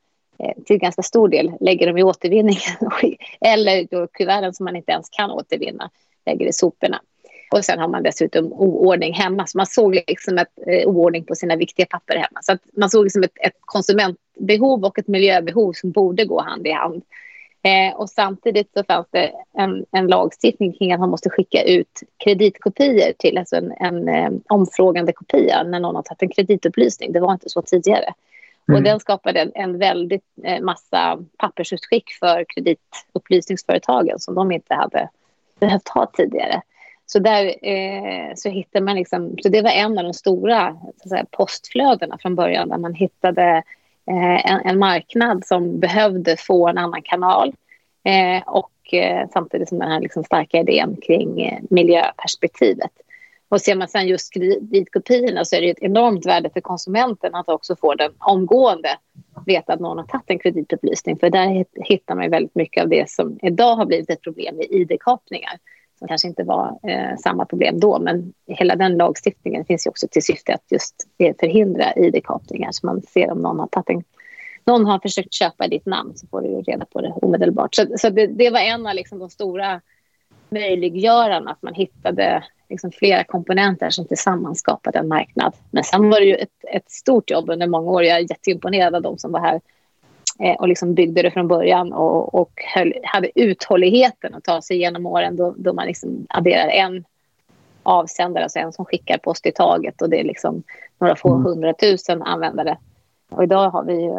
till 0.66 0.78
ganska 0.78 1.04
stor 1.04 1.28
del 1.28 1.52
lägger 1.60 1.88
dem 1.88 1.98
i 1.98 2.04
återvinningen 2.04 2.92
eller 3.42 3.88
då 3.92 4.08
kuverten 4.08 4.54
som 4.54 4.64
man 4.64 4.76
inte 4.76 4.92
ens 4.92 5.10
kan 5.10 5.32
återvinna 5.32 5.90
lägger 6.26 6.48
i 6.48 6.54
soporna. 6.54 7.02
Och 7.52 7.66
sen 7.66 7.80
har 7.80 7.88
man 7.88 8.04
dessutom 8.04 8.54
oordning 8.54 9.14
hemma. 9.14 9.48
Så 9.48 9.58
man 9.58 9.66
såg 9.66 9.96
liksom 10.08 10.38
ett 10.38 10.54
eh, 10.68 10.88
oordning 10.88 11.24
på 11.24 11.36
sina 11.36 11.56
viktiga 11.56 11.86
papper 11.86 12.16
hemma. 12.16 12.40
Så 12.42 12.58
man 12.78 12.90
såg 12.90 13.04
liksom 13.04 13.24
ett, 13.24 13.38
ett, 13.42 13.58
konsumentbehov 13.62 14.86
och 14.86 15.00
ett 15.00 15.08
miljöbehov 15.08 15.74
som 15.74 15.92
borde 15.92 16.26
gå 16.26 16.42
hand 16.42 16.68
i 16.68 16.72
hand. 16.72 17.04
Eh, 17.64 17.96
och 17.96 18.10
samtidigt 18.10 18.74
så 18.74 18.84
fanns 18.84 19.08
det 19.12 19.32
en, 19.54 19.86
en, 19.92 20.08
lagstiftning 20.08 20.74
kring 20.74 20.94
att 20.94 21.00
man 21.00 21.10
måste 21.10 21.30
skicka 21.30 21.64
ut 21.64 22.04
kreditkopior 22.18 23.14
till 23.18 23.38
alltså 23.38 23.56
en, 23.56 23.72
en 23.72 24.08
eh, 24.08 24.32
omfrågande 24.50 25.14
kopia 25.14 25.64
när 25.64 25.80
någon 25.80 25.96
har 25.96 26.04
tagit 26.04 26.22
en 26.22 26.30
kreditupplysning. 26.30 27.12
Det 27.12 27.20
var 27.20 27.34
inte 27.34 27.50
så 27.50 27.62
tidigare. 27.62 28.14
Mm. 28.70 28.78
Och 28.78 28.84
den 28.84 29.00
skapade 29.00 29.40
en, 29.40 29.52
en 29.56 29.78
väldigt 29.78 30.26
eh, 30.44 30.62
massa 30.62 31.20
pappersutskick 31.38 32.12
för 32.20 32.46
kreditupplysningsföretagen 32.50 34.20
som 34.20 34.36
de 34.36 34.52
inte 34.52 34.74
hade 34.74 35.10
behövt 35.60 35.88
ha 35.88 36.06
tidigare. 36.06 36.62
Så 37.10 37.20
där 37.20 37.46
eh, 37.62 38.34
så 38.36 38.50
hittade 38.50 38.86
man 38.86 38.96
liksom, 38.96 39.38
så 39.44 39.50
det 39.50 39.62
var 39.62 39.72
en 39.72 39.98
av 39.98 40.04
de 40.04 40.14
stora 40.14 40.78
säga, 41.10 41.26
postflödena 41.32 42.18
från 42.18 42.36
början 42.36 42.70
där 42.70 42.78
man 42.78 42.94
hittade 42.94 43.64
eh, 44.08 44.52
en, 44.52 44.62
en, 44.66 44.80
marknad 44.80 45.46
som 45.46 45.80
behövde 45.80 46.38
få 46.38 46.68
en 46.68 46.78
annan 46.78 47.02
kanal 47.02 47.54
Eh, 48.08 48.44
och 48.46 48.94
eh, 48.94 49.28
samtidigt 49.34 49.70
som 49.70 49.80
den 49.80 49.92
här 49.92 50.00
liksom 50.00 50.24
starka 50.24 50.60
idén 50.60 50.98
kring 51.02 51.42
eh, 51.42 51.60
miljöperspektivet. 51.70 52.92
Och 53.50 53.62
ser 53.62 53.76
man 53.76 53.88
sen 53.88 54.08
just 54.08 54.34
kreditkopiorna 54.34 55.46
så 55.46 55.56
är 55.56 55.62
det 55.62 55.70
ett 55.70 55.82
enormt 55.82 56.26
värde 56.26 56.50
för 56.50 56.62
konsumenten 56.62 57.36
att 57.36 57.50
också 57.50 57.76
få 57.76 57.96
den 57.96 58.12
omgående 58.20 58.90
veta 59.46 59.74
att 59.74 59.80
någon 59.80 59.98
har 59.98 60.06
tagit 60.06 60.30
en 60.30 60.40
kreditupplysning. 60.40 61.20
För 61.20 61.30
där 61.30 61.66
hittar 61.76 62.16
man 62.16 62.30
väldigt 62.30 62.56
mycket 62.56 62.84
av 62.84 62.90
det 62.90 63.10
som 63.10 63.40
idag 63.42 63.76
har 63.76 63.86
blivit 63.86 64.10
ett 64.10 64.22
problem 64.22 64.62
i 64.62 64.82
id-kapningar. 64.82 65.60
Som 66.00 66.08
kanske 66.08 66.28
inte 66.28 66.44
var 66.44 66.80
eh, 66.84 67.18
samma 67.18 67.46
problem 67.46 67.80
då, 67.80 68.00
men 68.00 68.34
hela 68.48 68.76
den 68.76 68.98
lagstiftningen 68.98 69.66
finns 69.66 69.88
ju 69.88 69.90
också 69.90 70.08
till 70.12 70.24
syfte 70.24 70.54
att 70.54 70.72
just 70.72 70.96
eh, 71.18 71.36
förhindra 71.40 71.94
id-kapningar. 71.96 72.72
Så 72.72 72.86
man 72.86 73.02
ser 73.02 73.32
om 73.32 73.42
någon 73.42 73.60
har 73.60 73.68
tagit 73.68 73.90
en 73.90 74.04
någon 74.68 74.86
har 74.86 75.00
försökt 75.00 75.34
köpa 75.34 75.68
ditt 75.68 75.86
namn 75.86 76.16
så 76.16 76.28
får 76.28 76.42
du 76.42 76.62
reda 76.62 76.86
på 76.86 77.02
det 77.02 77.14
omedelbart. 77.22 77.76
Så, 77.76 77.86
så 77.98 78.10
det, 78.10 78.28
det, 78.28 78.50
var 78.50 78.60
en 78.60 78.88
av 78.88 78.96
liksom 78.96 79.20
de 79.20 79.30
stora 79.30 79.82
möjliggörarna, 80.50 81.52
att 81.52 81.62
man 81.62 81.74
hittade 81.74 82.44
liksom 82.70 82.92
flera 82.92 83.24
komponenter 83.24 83.90
som 83.90 84.08
tillsammans 84.08 84.60
skapade 84.60 85.00
en 85.00 85.08
marknad. 85.08 85.54
Men 85.72 85.84
sen 85.84 86.10
var 86.10 86.20
det 86.20 86.26
ju 86.26 86.36
ett, 86.36 86.66
ett 86.74 86.92
stort 86.92 87.32
jobb 87.32 87.50
under 87.50 87.68
många 87.68 87.92
år. 87.92 88.04
Jag 88.04 88.18
är 88.18 88.32
jätteimponerad 88.32 88.96
av 88.96 89.02
de 89.02 89.18
som 89.18 89.32
var 89.32 89.40
här 89.40 89.62
och 90.60 90.68
liksom 90.68 90.94
byggde 90.94 91.22
det 91.22 91.32
från 91.32 91.48
början 91.48 91.94
och, 91.94 92.36
och 92.36 92.52
höll, 92.76 92.94
hade 93.04 93.40
uthålligheten 93.40 94.36
att 94.36 94.44
ta 94.44 94.62
sig 94.62 94.78
igenom 94.78 95.06
åren 95.06 95.36
då, 95.36 95.54
då 95.58 95.74
man 95.74 95.88
liksom 95.88 96.26
adderar 96.30 96.68
en 96.68 97.04
avsändare, 97.84 98.44
alltså 98.44 98.60
en 98.60 98.74
som 98.74 98.86
skickar 98.86 99.18
post 99.18 99.46
i 99.46 99.52
taget 99.52 100.02
och 100.02 100.10
det 100.10 100.20
är 100.20 100.24
liksom 100.24 100.64
några 101.00 101.16
få 101.16 101.30
mm. 101.34 101.46
hundratusen 101.46 102.24
användare. 102.24 102.78
Och 103.30 103.44
idag 103.44 103.70
har 103.70 103.84
vi 103.84 104.12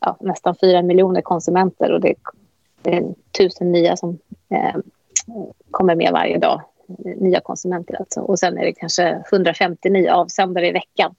ja, 0.00 0.16
nästan 0.20 0.54
fyra 0.60 0.82
miljoner 0.82 1.20
konsumenter 1.20 1.92
och 1.92 2.00
det, 2.00 2.14
det 2.82 2.96
är 2.96 3.14
tusen 3.38 3.72
nya 3.72 3.96
som 3.96 4.18
eh, 4.48 4.76
kommer 5.70 5.94
med 5.94 6.12
varje 6.12 6.38
dag 6.38 6.62
nya 7.16 7.40
konsumenter. 7.40 7.96
Alltså. 7.98 8.20
Och 8.20 8.38
sen 8.38 8.58
är 8.58 8.64
det 8.64 8.72
kanske 8.72 9.22
150 9.32 9.90
nya 9.90 10.14
avsändare 10.14 10.68
i 10.68 10.72
veckan. 10.72 11.14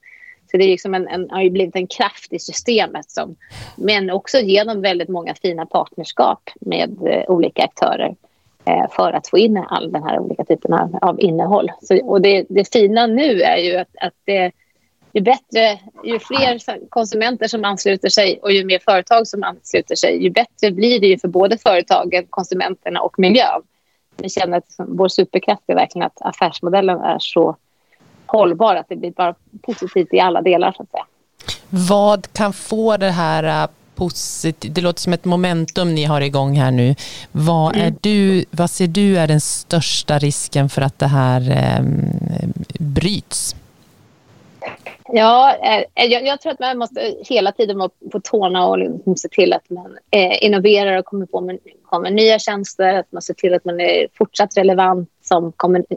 Så 0.52 0.58
det 0.58 0.64
är 0.64 0.68
liksom 0.68 0.94
en, 0.94 1.08
en, 1.08 1.30
har 1.30 1.42
ju 1.42 1.50
blivit 1.50 1.76
en 1.76 1.86
kraft 1.86 2.32
i 2.32 2.38
systemet. 2.38 3.10
Som, 3.10 3.36
men 3.76 4.10
också 4.10 4.38
genom 4.38 4.82
väldigt 4.82 5.08
många 5.08 5.34
fina 5.34 5.66
partnerskap 5.66 6.50
med 6.60 6.98
eh, 7.06 7.30
olika 7.30 7.64
aktörer 7.64 8.14
eh, 8.64 8.90
för 8.90 9.12
att 9.12 9.28
få 9.28 9.38
in 9.38 9.56
all 9.56 9.92
den 9.92 10.02
här 10.02 10.18
olika 10.18 10.44
typen 10.44 10.72
av, 10.74 10.98
av 11.02 11.20
innehåll. 11.20 11.70
Så, 11.82 12.06
och 12.06 12.20
det, 12.20 12.46
det 12.48 12.72
fina 12.72 13.06
nu 13.06 13.40
är 13.40 13.56
ju 13.56 13.76
att, 13.76 13.96
att 14.00 14.14
det, 14.24 14.52
ju 15.12 15.20
bättre, 15.20 15.78
ju 16.04 16.18
fler 16.18 16.58
konsumenter 16.88 17.48
som 17.48 17.64
ansluter 17.64 18.08
sig 18.08 18.38
och 18.42 18.52
ju 18.52 18.64
mer 18.64 18.78
företag 18.78 19.26
som 19.26 19.42
ansluter 19.42 19.94
sig, 19.94 20.22
ju 20.22 20.30
bättre 20.30 20.70
blir 20.70 21.00
det 21.00 21.06
ju 21.06 21.18
för 21.18 21.28
både 21.28 21.58
företagen, 21.58 22.26
konsumenterna 22.30 23.00
och 23.00 23.18
miljön 23.18 23.62
vi 24.16 24.28
känner 24.28 24.58
att 24.58 24.74
vår 24.78 25.08
superkraft 25.08 25.62
är 25.66 25.74
verkligen 25.74 26.06
att 26.06 26.22
affärsmodellen 26.22 27.00
är 27.00 27.16
så 27.18 27.56
hållbar 28.32 28.76
att 28.76 28.88
det 28.88 28.96
blir 28.96 29.10
bara 29.10 29.34
positivt 29.62 30.14
i 30.14 30.20
alla 30.20 30.42
delar. 30.42 30.72
Så 30.72 30.82
att 30.82 30.90
säga. 30.90 31.04
Vad 31.68 32.32
kan 32.32 32.52
få 32.52 32.96
det 32.96 33.10
här 33.10 33.62
äh, 33.62 33.70
positivt, 33.94 34.74
det 34.74 34.80
låter 34.80 35.00
som 35.00 35.12
ett 35.12 35.24
momentum 35.24 35.94
ni 35.94 36.04
har 36.04 36.20
igång 36.20 36.54
här 36.54 36.70
nu. 36.70 36.94
Vad, 37.32 37.76
är 37.76 37.80
mm. 37.80 37.98
du, 38.00 38.44
vad 38.50 38.70
ser 38.70 38.86
du 38.86 39.18
är 39.18 39.26
den 39.26 39.40
största 39.40 40.18
risken 40.18 40.68
för 40.68 40.82
att 40.82 40.98
det 40.98 41.06
här 41.06 41.40
eh, 41.50 41.84
bryts? 42.78 43.56
Ja, 45.14 45.56
eh, 45.94 46.04
jag, 46.10 46.26
jag, 46.26 46.40
tror 46.40 46.52
att 46.52 46.60
man 46.60 46.78
måste 46.78 47.14
hela 47.28 47.52
tiden 47.52 47.78
vara 47.78 47.90
på 48.12 48.20
tårna 48.20 48.66
och 48.66 48.78
liksom 48.78 49.16
se 49.16 49.28
till 49.28 49.52
att 49.52 49.70
man 49.70 49.98
eh, 50.10 50.44
innoverar 50.44 50.98
och 50.98 51.04
kommer 51.04 51.26
på 51.26 51.40
med, 51.40 51.58
kommer 51.84 52.10
nya 52.10 52.38
tjänster. 52.38 52.94
Att 52.94 53.12
man 53.12 53.22
ser 53.22 53.34
till 53.34 53.54
att 53.54 53.64
man 53.64 53.80
är 53.80 54.06
fortsatt 54.14 54.56
relevant 54.56 55.08
som 55.22 55.52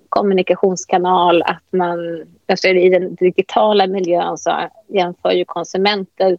kommunikationskanal. 0.10 1.42
Att 1.42 1.64
man, 1.72 2.26
alltså 2.48 2.68
I 2.68 2.90
den 2.90 3.16
digitala 3.16 3.88
miljön 3.88 4.38
så 4.38 4.70
jämför 4.88 5.32
ju 5.32 5.46
konsumenter 5.46 6.38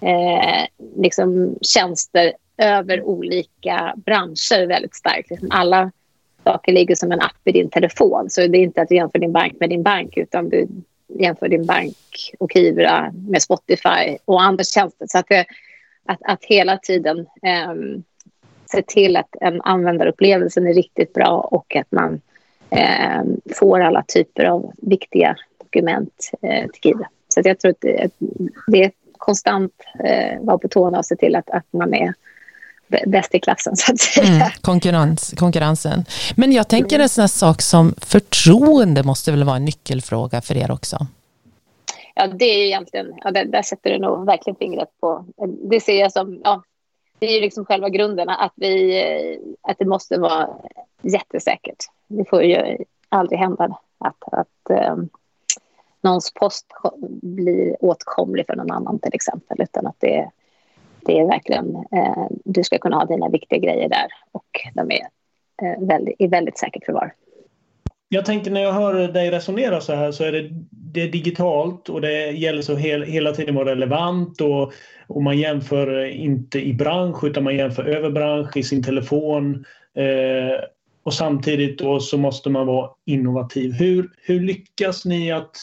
eh, 0.00 0.66
liksom 0.96 1.58
tjänster 1.60 2.32
över 2.58 3.02
olika 3.02 3.94
branscher 3.96 4.66
väldigt 4.66 4.94
starkt. 4.94 5.30
Liksom 5.30 5.48
alla 5.50 5.90
saker 6.44 6.72
ligger 6.72 6.94
som 6.94 7.12
en 7.12 7.20
app 7.20 7.40
i 7.44 7.52
din 7.52 7.70
telefon. 7.70 8.30
Så 8.30 8.40
det 8.40 8.58
är 8.58 8.62
inte 8.62 8.82
att 8.82 8.88
du 8.88 8.94
jämför 8.94 9.18
din 9.18 9.32
bank 9.32 9.56
med 9.60 9.70
din 9.70 9.82
bank 9.82 10.16
utan 10.16 10.48
du 10.48 10.68
jämför 11.08 11.48
din 11.48 11.66
bank 11.66 11.96
och 12.38 12.52
Kivra 12.52 13.12
med 13.12 13.42
Spotify 13.42 14.18
och 14.24 14.42
andra 14.42 14.64
tjänster. 14.64 15.06
Så 15.08 15.18
att, 15.18 15.28
det, 15.28 15.46
att, 16.04 16.18
att 16.24 16.44
hela 16.44 16.78
tiden 16.78 17.18
eh, 17.18 17.74
se 18.70 18.82
till 18.82 19.16
att 19.16 19.36
en 19.40 19.60
användarupplevelsen 19.62 20.66
är 20.66 20.74
riktigt 20.74 21.12
bra 21.12 21.48
och 21.50 21.76
att 21.76 21.92
man 21.92 22.20
eh, 22.70 23.22
får 23.54 23.80
alla 23.80 24.02
typer 24.02 24.44
av 24.44 24.72
viktiga 24.76 25.36
dokument 25.58 26.30
eh, 26.42 26.70
till 26.70 26.82
Kivra. 26.82 27.08
Så 27.28 27.40
jag 27.44 27.58
tror 27.58 27.70
att 27.70 27.80
det, 27.80 28.10
det 28.66 28.84
är 28.84 28.90
konstant 29.18 29.72
eh, 30.04 30.40
vara 30.40 30.58
på 30.58 30.68
tårna 30.68 30.98
och 30.98 31.06
se 31.06 31.16
till 31.16 31.36
att, 31.36 31.50
att 31.50 31.66
man 31.70 31.94
är 31.94 32.14
bäst 33.06 33.34
i 33.34 33.40
klassen 33.40 33.76
så 33.76 33.92
att 33.92 34.00
säga. 34.00 34.26
Mm, 34.26 34.48
konkurrens, 34.60 35.34
konkurrensen. 35.36 36.04
Men 36.36 36.52
jag 36.52 36.68
tänker 36.68 36.98
en 36.98 37.08
sån 37.08 37.22
här 37.22 37.28
sak 37.28 37.62
som 37.62 37.94
förtroende 37.98 39.02
måste 39.02 39.30
väl 39.30 39.44
vara 39.44 39.56
en 39.56 39.64
nyckelfråga 39.64 40.40
för 40.40 40.56
er 40.56 40.70
också? 40.70 41.06
Ja, 42.14 42.26
det 42.26 42.44
är 42.44 42.66
egentligen, 42.66 43.06
ja, 43.24 43.30
där, 43.30 43.44
där 43.44 43.62
sätter 43.62 43.90
du 43.90 43.98
nog 43.98 44.26
verkligen 44.26 44.56
fingret 44.56 44.88
på. 45.00 45.24
Det 45.70 45.80
ser 45.80 46.00
jag 46.00 46.12
som, 46.12 46.40
ja, 46.44 46.62
det 47.18 47.26
är 47.26 47.34
ju 47.34 47.40
liksom 47.40 47.64
själva 47.64 47.88
grunden 47.88 48.28
att, 48.28 48.52
vi, 48.56 49.02
eh, 49.02 49.70
att 49.70 49.78
det 49.78 49.84
måste 49.84 50.18
vara 50.18 50.48
jättesäkert. 51.02 51.84
Det 52.06 52.24
får 52.24 52.42
ju 52.42 52.78
aldrig 53.08 53.38
hända 53.38 53.78
att, 53.98 54.24
att 54.32 54.92
um, 54.92 55.08
någons 56.00 56.34
post 56.34 56.66
blir 57.22 57.84
åtkomlig 57.84 58.46
för 58.46 58.56
någon 58.56 58.70
annan 58.70 58.98
till 58.98 59.14
exempel, 59.14 59.62
utan 59.62 59.86
att 59.86 59.96
det 59.98 60.30
det 61.06 61.18
är 61.18 61.26
verkligen, 61.26 61.76
eh, 61.76 62.26
du 62.44 62.64
ska 62.64 62.78
kunna 62.78 62.96
ha 62.96 63.04
dina 63.04 63.28
viktiga 63.28 63.58
grejer 63.58 63.88
där 63.88 64.06
och 64.32 64.46
de 64.74 64.90
är, 64.90 65.06
eh, 65.62 65.80
väldigt, 65.80 66.16
i 66.18 66.26
väldigt 66.26 66.58
säkert 66.58 66.84
förvar. 66.84 67.14
Jag 68.16 68.24
tänker 68.24 68.50
när 68.50 68.62
jag 68.62 68.72
hör 68.72 69.08
dig 69.08 69.30
resonera 69.30 69.80
så 69.80 69.94
här 69.94 70.12
så 70.12 70.24
är 70.24 70.32
det, 70.32 70.48
det 70.70 71.02
är 71.02 71.08
digitalt 71.08 71.88
och 71.88 72.00
det 72.00 72.30
gäller 72.30 72.62
så 72.62 72.76
hel, 72.76 73.02
hela 73.02 73.32
tiden 73.32 73.54
vara 73.54 73.70
relevant 73.70 74.40
och, 74.40 74.72
och 75.06 75.22
man 75.22 75.38
jämför 75.38 76.04
inte 76.04 76.66
i 76.66 76.74
bransch 76.74 77.24
utan 77.24 77.44
man 77.44 77.56
jämför 77.56 77.84
över 77.84 78.10
bransch 78.10 78.56
i 78.56 78.62
sin 78.62 78.82
telefon. 78.82 79.64
Eh, 79.96 80.60
och 81.02 81.14
samtidigt 81.14 81.78
då 81.78 82.00
så 82.00 82.18
måste 82.18 82.50
man 82.50 82.66
vara 82.66 82.90
innovativ. 83.06 83.72
Hur, 83.72 84.10
hur 84.22 84.40
lyckas 84.40 85.04
ni 85.04 85.32
att 85.32 85.56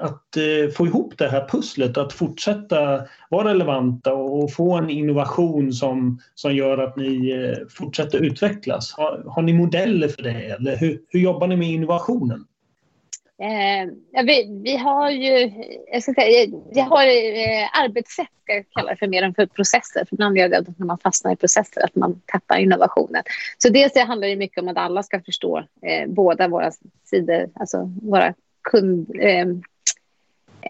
att 0.00 0.36
eh, 0.36 0.70
få 0.76 0.86
ihop 0.86 1.18
det 1.18 1.28
här 1.28 1.48
pusslet, 1.48 1.96
att 1.96 2.12
fortsätta 2.12 3.02
vara 3.30 3.48
relevanta 3.48 4.14
och 4.14 4.52
få 4.52 4.72
en 4.72 4.90
innovation 4.90 5.72
som, 5.72 6.20
som 6.34 6.54
gör 6.54 6.78
att 6.78 6.96
ni 6.96 7.30
eh, 7.30 7.66
fortsätter 7.68 8.18
utvecklas. 8.18 8.92
Har, 8.92 9.22
har 9.26 9.42
ni 9.42 9.52
modeller 9.52 10.08
för 10.08 10.22
det 10.22 10.30
eller 10.30 10.76
hur, 10.76 11.00
hur 11.08 11.20
jobbar 11.20 11.46
ni 11.46 11.56
med 11.56 11.68
innovationen? 11.68 12.44
Eh, 13.42 13.92
ja, 14.10 14.22
vi, 14.22 14.60
vi, 14.64 14.76
har 14.76 15.10
ju 15.10 15.52
jag 15.92 16.02
ska 16.02 16.14
säga, 16.14 16.46
vi 16.74 16.80
har 16.80 17.06
eh, 17.06 17.80
arbetssätt, 17.84 18.28
ska 18.42 18.52
jag 18.52 18.64
kalla 18.70 18.90
det 18.90 18.96
för, 18.96 19.06
mer 19.06 19.22
än 19.22 19.34
för 19.34 19.46
processer. 19.46 20.04
För 20.04 20.14
ibland 20.14 20.38
gör 20.38 20.48
det 20.48 20.64
när 20.76 20.86
man 20.86 20.98
fastnar 20.98 21.32
i 21.32 21.36
processer 21.36 21.84
att 21.84 21.94
man 21.94 22.20
tappar 22.26 22.58
innovationen. 22.58 23.22
Så 23.58 23.68
dels 23.68 23.92
det 23.92 24.00
handlar 24.00 24.28
det 24.28 24.36
mycket 24.36 24.62
om 24.62 24.68
att 24.68 24.76
alla 24.76 25.02
ska 25.02 25.20
förstå 25.20 25.58
eh, 25.58 26.08
båda 26.08 26.48
våra 26.48 26.70
sidor, 27.04 27.50
alltså 27.54 27.90
våra 28.02 28.34
kund, 28.70 29.10
eh, 29.20 29.46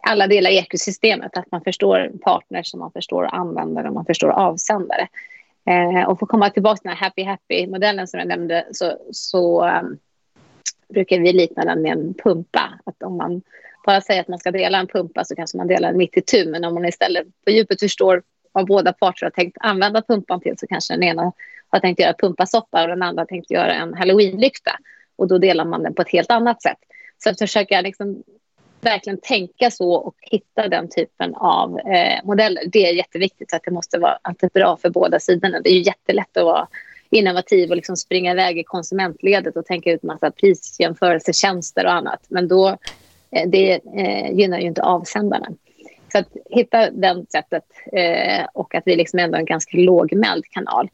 alla 0.02 0.26
delar 0.26 0.50
i 0.50 0.58
ekosystemet. 0.58 1.36
Att 1.36 1.50
man 1.50 1.62
förstår 1.62 2.10
partners, 2.22 2.74
man 2.74 2.92
förstår 2.92 3.24
användare 3.34 3.88
och 3.88 3.94
man 3.94 4.04
förstår 4.04 4.30
avsändare. 4.30 5.08
Eh, 5.66 6.08
och 6.08 6.18
för 6.18 6.26
att 6.26 6.30
komma 6.30 6.50
tillbaka 6.50 6.76
till 6.76 6.88
den 6.88 6.96
här 6.96 7.04
happy 7.04 7.24
happy-modellen 7.24 8.06
som 8.06 8.18
jag 8.18 8.28
nämnde 8.28 8.66
så, 8.72 8.96
så 9.12 9.68
um, 9.68 9.98
brukar 10.88 11.18
vi 11.18 11.32
likna 11.32 11.64
den 11.64 11.82
med 11.82 11.92
en 11.92 12.14
pumpa. 12.14 12.78
Att 12.84 13.02
om 13.02 13.16
man 13.16 13.42
bara 13.86 14.00
säger 14.00 14.20
att 14.20 14.28
man 14.28 14.38
ska 14.38 14.50
dela 14.50 14.78
en 14.78 14.86
pumpa 14.86 15.24
så 15.24 15.36
kanske 15.36 15.56
man 15.56 15.66
delar 15.66 15.88
den 15.88 15.98
mitt 15.98 16.16
i 16.16 16.20
tu. 16.20 16.50
Men 16.50 16.64
om 16.64 16.74
man 16.74 16.84
istället 16.84 17.26
på 17.44 17.50
djupet 17.50 17.80
förstår 17.80 18.22
vad 18.52 18.66
båda 18.66 18.92
parter 18.92 19.26
har 19.26 19.30
tänkt 19.30 19.56
använda 19.60 20.02
pumpan 20.02 20.40
till 20.40 20.58
så 20.58 20.66
kanske 20.66 20.94
den 20.94 21.02
ena 21.02 21.32
har 21.68 21.80
tänkt 21.80 22.00
göra 22.00 22.14
pumpasoppa 22.18 22.82
och 22.82 22.88
den 22.88 23.02
andra 23.02 23.20
har 23.20 23.26
tänkt 23.26 23.50
göra 23.50 23.74
en 23.74 23.94
halloweenlykta. 23.94 24.72
Och 25.16 25.28
då 25.28 25.38
delar 25.38 25.64
man 25.64 25.82
den 25.82 25.94
på 25.94 26.02
ett 26.02 26.12
helt 26.12 26.30
annat 26.30 26.62
sätt. 26.62 26.78
Så 27.18 27.30
att 27.30 27.38
försöka 27.38 27.80
liksom 27.80 28.22
verkligen 28.80 29.18
tänka 29.22 29.70
så 29.70 29.92
och 29.92 30.14
hitta 30.20 30.68
den 30.68 30.88
typen 30.88 31.34
av 31.34 31.78
eh, 31.78 32.24
modeller. 32.24 32.62
Det 32.66 32.86
är 32.88 32.92
jätteviktigt. 32.92 33.50
Så 33.50 33.56
att 33.56 33.62
det 33.64 33.70
måste 33.70 33.98
vara 33.98 34.18
alltid 34.22 34.50
bra 34.50 34.76
för 34.76 34.90
båda 34.90 35.20
sidorna. 35.20 35.60
Det 35.60 35.70
är 35.70 35.74
ju 35.74 35.82
jättelätt 35.82 36.36
att 36.36 36.44
vara 36.44 36.68
innovativ 37.10 37.70
och 37.70 37.76
liksom 37.76 37.96
springa 37.96 38.32
iväg 38.32 38.58
i 38.58 38.64
konsumentledet 38.64 39.56
och 39.56 39.66
tänka 39.66 39.92
ut 39.92 40.02
massa 40.02 40.30
prisjämförelsetjänster 40.30 41.84
och 41.84 41.92
annat. 41.92 42.20
Men 42.28 42.48
då, 42.48 42.68
eh, 43.30 43.48
det 43.48 43.80
eh, 43.96 44.32
gynnar 44.32 44.58
ju 44.58 44.66
inte 44.66 44.82
avsändarna. 44.82 45.48
Så 46.12 46.18
att 46.18 46.28
hitta 46.50 46.90
det 46.90 47.24
sättet 47.32 47.64
eh, 47.92 48.46
och 48.52 48.74
att 48.74 48.82
vi 48.86 48.96
liksom 48.96 49.18
ändå 49.18 49.36
är 49.36 49.40
en 49.40 49.46
ganska 49.46 49.76
lågmäld 49.76 50.44
kanal. 50.44 50.88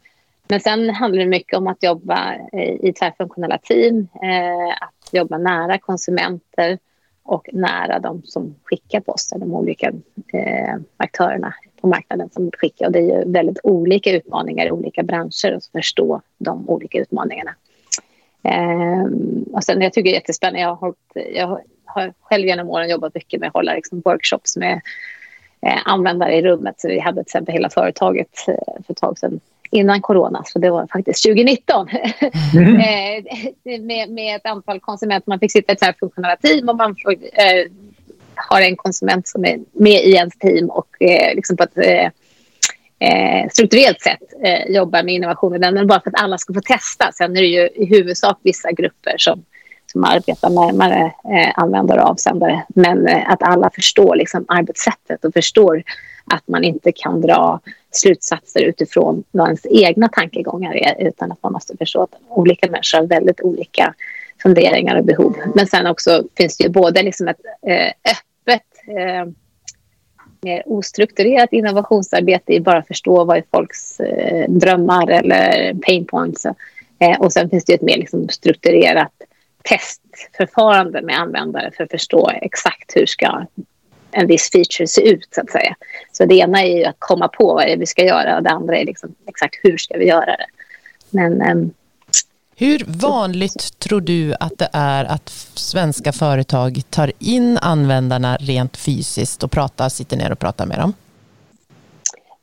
Men 0.49 0.61
sen 0.61 0.91
handlar 0.91 1.19
det 1.19 1.29
mycket 1.29 1.59
om 1.59 1.67
att 1.67 1.83
jobba 1.83 2.35
eh, 2.53 2.75
i 2.81 2.93
tvärfunktionella 2.99 3.59
team, 3.59 4.09
eh, 4.23 4.69
att 4.81 5.13
jobba 5.13 5.39
nära 5.39 5.79
konsumenter 5.79 6.79
och 7.27 7.49
nära 7.53 7.99
de 7.99 8.23
som 8.23 8.55
skickar 8.65 9.01
posten, 9.01 9.41
de 9.41 9.55
olika 9.55 9.93
eh, 10.33 10.75
aktörerna 10.97 11.55
på 11.81 11.87
marknaden 11.87 12.31
som 12.33 12.51
skickar. 12.59 12.87
Och 12.87 12.93
det 12.93 12.99
är 12.99 13.19
ju 13.19 13.33
väldigt 13.33 13.59
olika 13.63 14.13
utmaningar 14.13 14.67
i 14.67 14.71
olika 14.71 15.03
branscher 15.03 15.53
att 15.57 15.67
förstå 15.67 16.21
de 16.39 16.69
olika 16.69 16.99
utmaningarna. 16.99 17.55
Ehm, 18.43 19.45
och 19.53 19.65
sen 19.65 19.81
jag 19.81 19.93
tycker 19.93 20.11
det 20.11 20.13
är 20.13 20.21
jättespännande, 20.21 20.61
jag 20.61 20.69
har, 20.69 20.77
hållit, 20.77 20.99
jag 21.35 21.61
har 21.85 22.13
själv 22.21 22.47
genom 22.47 22.71
åren 22.71 22.91
jobbat 22.91 23.15
mycket 23.15 23.41
med 23.41 23.47
att 23.47 23.55
hålla 23.55 23.75
liksom 23.75 24.03
workshops 24.05 24.57
med 24.57 24.81
eh, 25.61 25.79
användare 25.85 26.35
i 26.35 26.43
rummet. 26.43 26.81
Så 26.81 26.89
vi 26.89 26.99
hade 26.99 27.15
till 27.15 27.21
exempel 27.21 27.53
hela 27.53 27.71
företaget 27.71 28.49
eh, 28.49 28.83
för 28.87 28.93
ett 28.93 28.97
tag 28.97 29.19
sedan 29.19 29.41
innan 29.77 30.01
corona, 30.01 30.43
så 30.45 30.59
det 30.59 30.71
var 30.71 30.87
faktiskt 30.93 31.23
2019. 31.23 31.89
Mm. 32.55 32.77
eh, 32.81 33.81
med, 33.81 34.11
med 34.11 34.37
ett 34.37 34.47
antal 34.47 34.81
konsumenter. 34.81 35.31
Man 35.31 35.39
fick 35.39 35.53
sitta 35.53 35.73
i 35.73 35.75
ett 35.75 35.79
så 35.79 35.85
här 35.85 35.95
funktionella 36.01 36.37
team 36.37 36.69
och 36.69 36.77
man 36.77 36.97
får, 37.03 37.13
eh, 37.13 37.71
har 38.35 38.61
en 38.61 38.77
konsument 38.77 39.29
som 39.29 39.45
är 39.45 39.59
med 39.73 40.05
i 40.05 40.13
ens 40.13 40.39
team 40.39 40.71
och 40.71 41.03
eh, 41.03 41.35
liksom 41.35 41.57
på 41.57 41.63
ett 41.63 41.79
eh, 41.79 42.11
eh, 43.09 43.49
strukturellt 43.51 44.01
sätt 44.01 44.23
eh, 44.45 44.75
jobbar 44.75 45.03
med 45.03 45.15
innovationer. 45.15 45.73
Men 45.73 45.87
bara 45.87 46.01
för 46.01 46.11
att 46.11 46.23
alla 46.23 46.39
ska 46.39 46.55
få 46.55 46.61
testa. 46.61 47.13
Sen 47.13 47.37
är 47.37 47.41
det 47.41 47.47
ju 47.47 47.69
i 47.75 47.85
huvudsak 47.85 48.39
vissa 48.43 48.73
grupper 48.73 49.15
som 49.19 49.45
som 49.93 50.05
arbetar 50.05 50.51
närmare 50.51 51.13
användare 51.55 52.03
och 52.03 52.09
avsändare. 52.09 52.65
Men 52.69 53.09
att 53.27 53.43
alla 53.43 53.71
förstår 53.75 54.17
liksom, 54.17 54.45
arbetssättet 54.49 55.25
och 55.25 55.33
förstår 55.33 55.83
att 56.35 56.49
man 56.49 56.65
inte 56.65 56.93
kan 56.93 57.21
dra 57.21 57.61
slutsatser 57.91 58.63
utifrån 58.63 59.25
vad 59.31 59.47
ens 59.47 59.67
egna 59.71 60.09
tankegångar 60.09 60.75
är 60.75 61.07
utan 61.09 61.33
att 61.33 61.43
man 61.43 61.53
måste 61.53 61.77
förstå 61.77 62.03
att 62.03 62.15
olika 62.29 62.71
människor 62.71 62.99
har 62.99 63.07
väldigt 63.07 63.41
olika 63.41 63.95
funderingar 64.43 64.99
och 64.99 65.05
behov. 65.05 65.37
Men 65.55 65.67
sen 65.67 65.87
också 65.87 66.25
finns 66.37 66.57
det 66.57 66.65
ju 66.65 66.71
både 66.71 67.03
liksom 67.03 67.29
ett 67.29 67.41
eh, 67.67 68.13
öppet 68.13 68.67
eh, 68.87 69.33
mer 70.41 70.63
ostrukturerat 70.67 71.53
innovationsarbete 71.53 72.53
i 72.53 72.61
bara 72.61 72.83
förstå 72.83 73.25
vad 73.25 73.37
är 73.37 73.45
folks 73.53 74.01
eh, 74.01 74.51
drömmar 74.51 75.11
eller 75.11 75.75
pain 75.75 76.07
points. 76.07 76.47
Eh, 76.99 77.21
och 77.21 77.33
sen 77.33 77.51
finns 77.51 77.65
det 77.65 77.75
ett 77.75 77.83
mer 77.83 77.97
liksom, 77.97 78.29
strukturerat 78.29 79.13
testförfarande 79.63 81.03
med 81.03 81.21
användare 81.21 81.71
för 81.77 81.85
att 81.85 81.91
förstå 81.91 82.31
exakt 82.35 82.97
hur 82.97 83.07
ska 83.07 83.47
en 84.17 84.27
viss 84.27 84.51
feature 84.51 84.87
se 84.87 85.09
ut. 85.09 85.29
Så 85.35 85.41
att 85.41 85.51
säga. 85.51 85.77
Så 86.13 86.25
det 86.25 86.35
ena 86.35 86.63
är 86.63 86.77
ju 86.77 86.85
att 86.85 86.97
komma 86.99 87.29
på 87.29 87.55
vad 87.55 87.67
det 87.67 87.73
är 87.73 87.77
vi 87.77 87.87
ska 87.87 88.05
göra 88.05 88.37
och 88.37 88.43
det 88.43 88.51
andra 88.51 88.79
är 88.79 88.85
liksom 88.85 89.15
exakt 89.27 89.55
hur 89.63 89.77
ska 89.77 89.99
vi 89.99 90.07
göra 90.07 90.37
det. 90.37 90.47
Men, 91.11 91.43
um, 91.43 91.71
hur 92.57 92.85
vanligt 92.87 93.79
tror 93.79 94.01
du 94.01 94.35
att 94.41 94.59
det 94.59 94.69
är 94.73 95.05
att 95.05 95.29
svenska 95.55 96.13
företag 96.13 96.83
tar 96.91 97.13
in 97.19 97.59
användarna 97.59 98.37
rent 98.37 98.77
fysiskt 98.77 99.43
och 99.43 99.51
pratar, 99.51 99.89
sitter 99.89 100.17
ner 100.17 100.33
och 100.33 100.39
pratar 100.39 100.67
med 100.67 100.79
dem? 100.79 100.93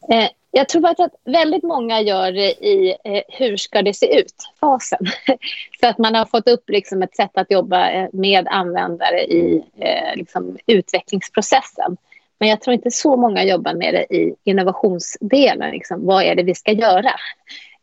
Eh, 0.10 0.28
jag 0.56 0.70
tror 0.70 0.88
att 0.88 1.14
väldigt 1.24 1.64
många 1.64 2.02
gör 2.02 2.32
det 2.32 2.66
i 2.66 2.96
eh, 3.04 3.22
hur 3.28 3.58
ska 3.58 3.82
det 3.82 3.94
se 3.94 4.20
ut-fasen. 4.20 5.00
Så 5.82 5.88
att 5.88 5.98
man 5.98 6.16
har 6.16 6.26
fått 6.26 6.48
upp 6.48 6.70
liksom 6.70 7.04
ett 7.04 7.16
sätt 7.16 7.32
att 7.34 7.52
jobba 7.52 7.90
eh, 7.90 8.10
med 8.14 8.48
användare 8.48 9.24
i 9.24 9.64
eh, 9.78 10.16
liksom 10.16 10.58
utvecklingsprocessen. 10.68 11.98
Men 12.40 12.50
jag 12.50 12.62
tror 12.62 12.74
inte 12.74 12.92
så 12.92 13.16
många 13.16 13.44
jobbar 13.44 13.74
med 13.74 13.94
det 13.94 14.16
i 14.16 14.36
innovationsdelen. 14.44 15.72
Liksom, 15.72 16.06
vad 16.06 16.24
är 16.24 16.36
det 16.36 16.44
vi 16.44 16.56
ska 16.56 16.72
göra? 16.72 17.12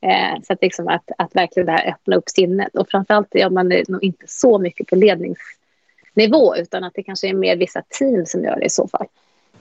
Eh, 0.00 0.42
så 0.42 0.52
att, 0.52 0.62
liksom 0.62 0.88
att, 0.88 1.10
att 1.18 1.36
verkligen 1.36 1.66
det 1.66 1.72
här 1.72 1.88
öppna 1.88 2.16
upp 2.16 2.28
sinnet. 2.28 2.76
Och 2.76 2.90
framförallt 2.90 3.34
gör 3.34 3.50
man 3.50 3.68
det 3.68 3.88
nog 3.88 4.04
inte 4.04 4.24
så 4.28 4.58
mycket 4.58 4.86
på 4.86 4.96
ledningsnivå 4.96 6.56
utan 6.56 6.84
att 6.84 6.94
det 6.94 7.02
kanske 7.02 7.28
är 7.28 7.34
mer 7.34 7.56
vissa 7.56 7.82
team 7.88 8.26
som 8.26 8.44
gör 8.44 8.56
det 8.56 8.66
i 8.66 8.70
så 8.70 8.88
fall. 8.88 9.06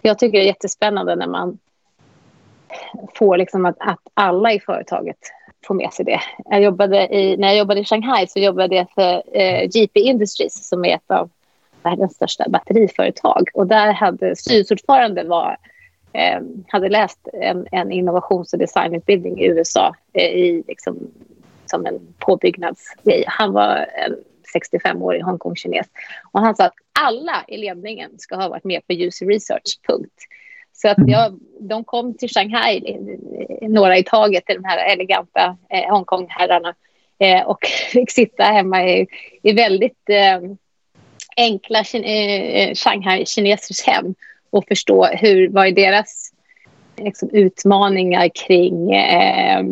Jag 0.02 0.20
tycker 0.20 0.38
det 0.38 0.44
är 0.44 0.48
jättespännande 0.48 1.16
när 1.16 1.28
man 1.28 1.60
får 3.16 3.38
liksom 3.38 3.66
att, 3.66 3.76
att 3.80 4.00
alla 4.14 4.54
i 4.54 4.60
företaget 4.60 5.18
får 5.68 5.76
med 5.76 5.94
sig 5.94 6.06
det. 6.06 6.22
Jag 6.46 6.62
jobbade 6.62 7.16
i, 7.16 7.38
när 7.38 7.48
jag 7.48 7.58
jobbade 7.58 7.80
i 7.80 7.86
Shanghai 7.86 8.28
så 8.28 8.40
jobbade 8.40 8.76
jag 8.76 8.92
för 8.96 9.24
eh, 9.38 9.70
GP 9.70 10.00
Industries 10.00 10.70
som 10.70 10.86
är 10.86 10.96
ett 10.96 11.12
av 11.12 11.30
världens 11.84 12.16
största 12.16 12.50
batteriföretag. 12.50 13.50
Och 13.54 13.68
där 13.68 13.94
hade 13.94 14.36
styrelseordföranden 14.36 15.28
var, 15.28 15.58
eh, 16.14 16.42
hade 16.68 16.90
läst 16.90 17.28
en, 17.34 17.68
en 17.72 17.92
innovations 17.92 18.54
och 18.54 18.60
designutbildning 18.60 19.40
i 19.40 19.46
USA 19.46 19.96
eh, 20.14 20.30
i, 20.30 20.64
liksom, 20.68 20.98
som 21.66 21.86
en 21.86 22.00
påbyggnadsgrej. 22.20 23.24
Han 23.28 23.54
var 23.54 23.88
en 24.06 24.16
65-årig 24.56 25.24
Hongkong-kines. 25.24 25.88
Och 26.32 26.40
han 26.40 26.56
sa 26.56 26.66
att 26.66 26.74
alla 27.00 27.44
i 27.48 27.58
ledningen 27.58 28.12
ska 28.18 28.36
ha 28.36 28.50
varit 28.50 28.64
med 28.64 28.88
på 28.88 28.94
user 28.94 29.26
research, 29.26 29.80
punkt. 29.88 30.14
Så 30.82 30.88
att 30.88 30.98
mm. 30.98 31.10
jag, 31.10 31.40
de 31.60 31.84
kom 31.84 32.14
till 32.14 32.30
Shanghai, 32.30 32.98
några 33.62 33.98
i 33.98 34.04
taget, 34.04 34.44
de 34.48 34.64
här 34.64 34.94
eleganta 34.94 35.58
eh, 35.70 35.92
Hongkong-herrarna 35.92 36.74
eh, 37.20 37.42
och 37.42 37.66
fick 37.92 38.12
sitta 38.12 38.44
hemma 38.44 38.90
i, 38.90 39.08
i 39.44 39.52
väldigt 39.52 40.10
eh, 40.10 40.40
enkla 41.38 41.80
eh, 41.80 42.74
Shanghai-kinesers 42.74 43.88
hem 43.88 44.16
och 44.50 44.66
förstå 44.68 45.06
hur, 45.06 45.50
vad 45.50 45.68
är 45.68 45.72
deras 45.72 46.32
liksom, 46.98 47.30
utmaningar 47.32 48.30
kring 48.48 48.92
eh, 48.92 49.64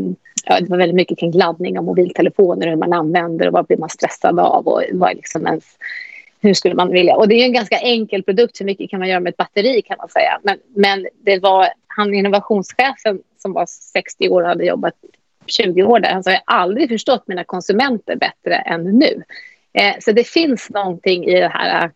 ja, 0.46 0.60
det 0.60 0.70
var 0.70 0.78
väldigt 0.78 0.96
mycket 0.96 1.20
kring 1.20 1.32
laddning 1.32 1.80
av 1.80 1.86
mobiltelefoner, 1.86 2.68
hur 2.68 2.76
man 2.76 2.94
använder 2.94 3.48
och 3.48 3.54
vad 3.54 3.66
blir 3.66 3.78
man 3.78 3.90
stressad 3.90 4.40
av 4.40 4.68
och 4.68 4.84
vad 4.92 5.12
är 5.12 5.16
liksom 5.16 5.48
ens 5.48 5.66
hur 6.40 6.54
skulle 6.54 6.76
man 6.76 6.92
vilja? 6.92 7.16
Och 7.16 7.28
det 7.28 7.36
är 7.36 7.46
en 7.46 7.54
ganska 7.54 7.78
enkel 7.78 8.24
produkt. 8.24 8.62
Hur 8.62 8.66
mycket 8.66 8.90
kan 8.90 9.00
man 9.00 9.10
göra 9.10 9.20
med 9.20 9.30
ett 9.30 9.38
batteri 9.38 9.82
kan 9.82 9.98
man 9.98 10.10
säga. 10.10 10.40
Men, 10.44 10.58
men 10.76 11.08
det 11.26 11.40
var 11.40 11.68
han 11.88 12.14
innovationschefen 12.14 13.20
som 13.38 13.54
var 13.54 13.66
60 13.66 14.30
år 14.30 14.42
och 14.42 14.48
hade 14.48 14.66
jobbat 14.66 14.94
20 15.46 15.84
år 15.84 16.00
där. 16.00 16.10
Han 16.10 16.24
sa 16.24 16.32
jag 16.32 16.42
har 16.46 16.60
aldrig 16.60 16.90
förstått 16.90 17.28
mina 17.28 17.44
konsumenter 17.44 18.16
bättre 18.16 18.56
än 18.56 18.84
nu. 18.84 19.24
Eh, 19.74 19.96
så 20.00 20.12
det 20.12 20.24
finns 20.24 20.70
någonting 20.70 21.26
i 21.26 21.40
det 21.40 21.48
här. 21.48 21.92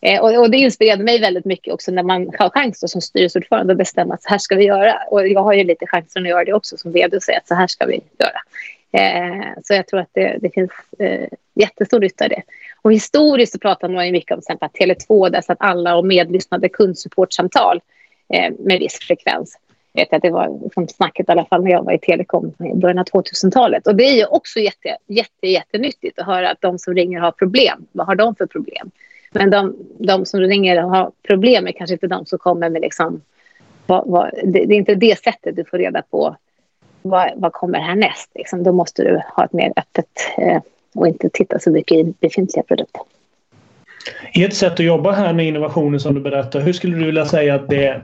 Eh, 0.00 0.20
och, 0.20 0.38
och, 0.38 0.50
det 0.50 0.56
inspirerade 0.56 1.04
mig 1.04 1.20
väldigt 1.20 1.44
mycket 1.44 1.74
också 1.74 1.90
när 1.90 2.02
man 2.02 2.30
har 2.38 2.50
chans 2.50 2.80
då, 2.80 2.88
som 2.88 3.00
styrelseordförande 3.00 3.72
att 3.72 3.78
bestämma 3.78 4.14
att 4.14 4.22
så 4.22 4.28
här 4.28 4.38
ska 4.38 4.56
vi 4.56 4.64
göra. 4.64 4.94
Och 5.10 5.28
jag 5.28 5.42
har 5.42 5.52
ju 5.52 5.64
lite 5.64 5.86
chansen 5.86 6.22
att 6.22 6.28
göra 6.28 6.44
det 6.44 6.52
också 6.52 6.76
som 6.76 6.92
vd 6.92 7.16
och 7.16 7.22
säga 7.22 7.38
att 7.38 7.48
så 7.48 7.54
här 7.54 7.66
ska 7.66 7.86
vi 7.86 8.00
göra. 8.18 8.40
Eh, 8.92 9.46
så 9.64 9.74
jag 9.74 9.86
tror 9.86 10.00
att 10.00 10.10
det, 10.12 10.38
det 10.40 10.50
finns 10.50 10.70
eh, 10.98 11.28
jättestor 11.54 12.00
nytta 12.00 12.26
i 12.26 12.28
det. 12.28 12.42
Och 12.82 12.92
historiskt 12.92 13.52
så 13.52 13.58
pratade 13.58 13.94
man 13.94 14.12
mycket 14.12 14.32
om 14.32 14.38
exempel 14.38 14.66
att 14.66 14.74
Tele2 14.74 15.30
där 15.30 15.40
satt 15.40 15.58
alla 15.60 15.96
och 15.96 16.06
medlyssnade 16.06 16.68
kundsupportsamtal 16.68 17.80
eh, 18.28 18.52
med 18.58 18.78
viss 18.78 18.98
frekvens. 18.98 19.58
Jag 19.92 20.02
vet 20.02 20.12
att 20.12 20.22
det 20.22 20.30
var 20.30 20.60
liksom 20.62 20.88
snacket 20.88 21.28
i 21.28 21.32
alla 21.32 21.44
fall 21.44 21.64
när 21.64 21.70
jag 21.70 21.84
var 21.84 21.92
i 21.92 21.98
telekom 21.98 22.54
i 22.58 22.74
början 22.74 22.98
av 22.98 23.04
2000-talet. 23.04 23.86
Och 23.86 23.96
det 23.96 24.04
är 24.04 24.16
ju 24.16 24.24
också 24.24 24.58
jätte, 24.58 24.96
jätte, 25.06 25.48
jättenyttigt 25.48 26.18
att 26.18 26.26
höra 26.26 26.50
att 26.50 26.60
de 26.60 26.78
som 26.78 26.94
ringer 26.94 27.20
har 27.20 27.32
problem. 27.32 27.86
Vad 27.92 28.06
har 28.06 28.14
de 28.14 28.34
för 28.34 28.46
problem? 28.46 28.90
Men 29.30 29.50
de, 29.50 29.76
de 29.98 30.26
som 30.26 30.40
ringer 30.40 30.84
och 30.84 30.90
har 30.90 31.12
problem 31.22 31.66
är 31.66 31.72
kanske 31.72 31.94
inte 31.94 32.06
de 32.06 32.26
som 32.26 32.38
kommer 32.38 32.70
med 32.70 32.82
liksom... 32.82 33.20
Vad, 33.86 34.06
vad, 34.06 34.30
det, 34.44 34.64
det, 34.64 34.74
är 34.74 34.78
inte 34.78 34.94
det 34.94 35.18
sättet 35.18 35.56
du 35.56 35.64
får 35.64 35.78
reda 35.78 36.02
på 36.02 36.36
vad, 37.02 37.30
vad 37.36 37.52
kommer 37.52 37.78
härnäst. 37.78 38.30
Liksom. 38.34 38.62
Då 38.62 38.72
måste 38.72 39.02
du 39.02 39.22
ha 39.36 39.44
ett 39.44 39.52
mer 39.52 39.72
öppet 39.76 40.06
eh, 40.38 40.62
och 40.94 41.08
inte 41.08 41.30
titta 41.32 41.58
så 41.58 41.70
mycket 41.70 41.96
i 41.96 42.14
befintliga 42.20 42.62
produkter. 42.62 43.02
Ert 44.34 44.52
sätt 44.52 44.72
att 44.72 44.80
jobba 44.80 45.12
här 45.12 45.32
med 45.32 45.46
innovationer 45.46 45.98
som 45.98 46.14
du 46.14 46.20
berättar, 46.20 46.60
hur 46.60 46.72
skulle 46.72 46.96
du 46.96 47.06
vilja 47.06 47.26
säga 47.26 47.54
att 47.54 47.68
det, 47.68 48.02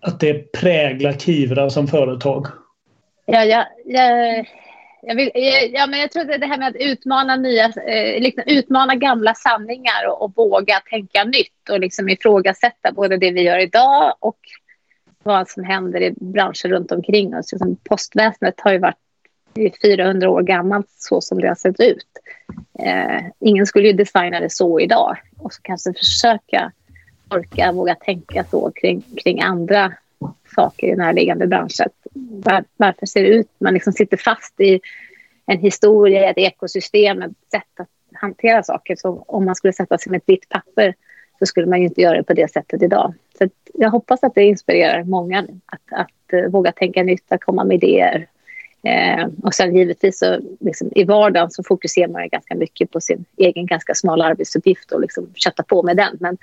att 0.00 0.20
det 0.20 0.52
präglar 0.52 1.12
Kivra 1.12 1.70
som 1.70 1.86
företag? 1.86 2.46
Ja, 3.26 3.44
ja, 3.44 3.66
ja, 3.84 4.44
jag, 5.02 5.14
vill, 5.14 5.30
ja, 5.72 5.86
men 5.86 6.00
jag 6.00 6.10
tror 6.10 6.30
att 6.30 6.40
det 6.40 6.46
här 6.46 6.58
med 6.58 6.68
att 6.68 6.76
utmana, 6.76 7.36
nya, 7.36 7.64
eh, 7.64 8.20
liksom 8.20 8.42
utmana 8.46 8.94
gamla 8.94 9.34
sanningar 9.34 10.08
och, 10.08 10.22
och, 10.22 10.32
våga 10.36 10.80
tänka 10.90 11.24
nytt 11.24 11.70
och 11.70 11.80
liksom 11.80 12.08
ifrågasätta 12.08 12.92
både 12.92 13.16
det 13.16 13.30
vi 13.30 13.42
gör 13.42 13.58
idag 13.58 14.14
och 14.20 14.38
vad 15.22 15.48
som 15.48 15.64
händer 15.64 16.00
i 16.00 16.14
branscher 16.16 16.68
runt 16.68 16.92
omkring 16.92 17.36
oss. 17.36 17.52
Liksom 17.52 17.76
postväsendet 17.88 18.60
har 18.60 18.72
ju 18.72 18.78
varit 18.78 19.03
400 19.82 20.30
år 20.30 20.42
gammalt 20.42 20.90
så 20.90 21.20
som 21.20 21.40
det 21.40 21.48
har 21.48 21.54
sett 21.54 21.80
ut. 21.80 22.06
Eh, 22.78 23.22
ingen 23.40 23.66
skulle 23.66 23.88
ju 23.88 23.92
designa 23.92 24.40
det 24.40 24.50
så 24.50 24.80
idag. 24.80 25.16
Och 25.38 25.52
så 25.52 25.62
kanske 25.62 25.92
försöka 25.92 26.72
orka, 27.30 27.72
våga 27.72 27.94
tänka 27.94 28.44
så 28.50 28.70
kring, 28.70 29.02
kring 29.24 29.40
andra 29.40 29.92
saker 30.54 30.86
i 30.86 30.96
närliggande 30.96 31.46
branscher. 31.46 31.88
Var, 32.14 32.64
varför 32.76 33.06
ser 33.06 33.22
det 33.22 33.28
ut? 33.28 33.48
Man 33.58 33.74
liksom 33.74 33.92
sitter 33.92 34.16
fast 34.16 34.60
i 34.60 34.80
en 35.46 35.58
historia, 35.58 36.30
ett 36.30 36.38
ekosystem, 36.38 37.22
ett 37.22 37.32
sätt 37.50 37.80
att 37.80 37.88
hantera 38.12 38.62
saker. 38.62 38.96
Så 38.96 39.24
om 39.26 39.44
man 39.44 39.54
skulle 39.54 39.72
sätta 39.72 39.98
sig 39.98 40.10
med 40.10 40.18
ett 40.18 40.28
vitt 40.28 40.48
papper 40.48 40.94
så 41.38 41.46
skulle 41.46 41.66
man 41.66 41.80
ju 41.80 41.86
inte 41.86 42.00
göra 42.00 42.16
det 42.16 42.22
på 42.22 42.32
det 42.32 42.52
sättet 42.52 42.82
idag. 42.82 43.14
Så 43.38 43.48
jag 43.74 43.90
hoppas 43.90 44.22
att 44.22 44.34
det 44.34 44.44
inspirerar 44.44 45.04
många 45.04 45.38
att, 45.38 45.48
att, 45.66 46.00
att 46.00 46.52
våga 46.52 46.72
tänka 46.72 47.02
nytt, 47.02 47.32
att 47.32 47.40
komma 47.40 47.64
med 47.64 47.84
idéer 47.84 48.26
Eh, 48.84 49.26
och 49.42 49.54
sen 49.54 49.76
givetvis 49.76 50.18
så 50.18 50.40
liksom, 50.60 50.90
i 50.94 51.04
vardagen 51.04 51.50
så 51.50 51.62
fokuserar 51.62 52.08
man 52.08 52.28
ganska 52.28 52.54
mycket 52.54 52.90
på 52.90 53.00
sin 53.00 53.24
egen 53.36 53.66
ganska 53.66 53.94
smala 53.94 54.24
arbetsuppgift 54.24 54.92
och 54.92 55.00
liksom 55.00 55.26
kötta 55.34 55.62
på 55.62 55.82
med 55.82 55.96
den. 55.96 56.16
Men, 56.20 56.36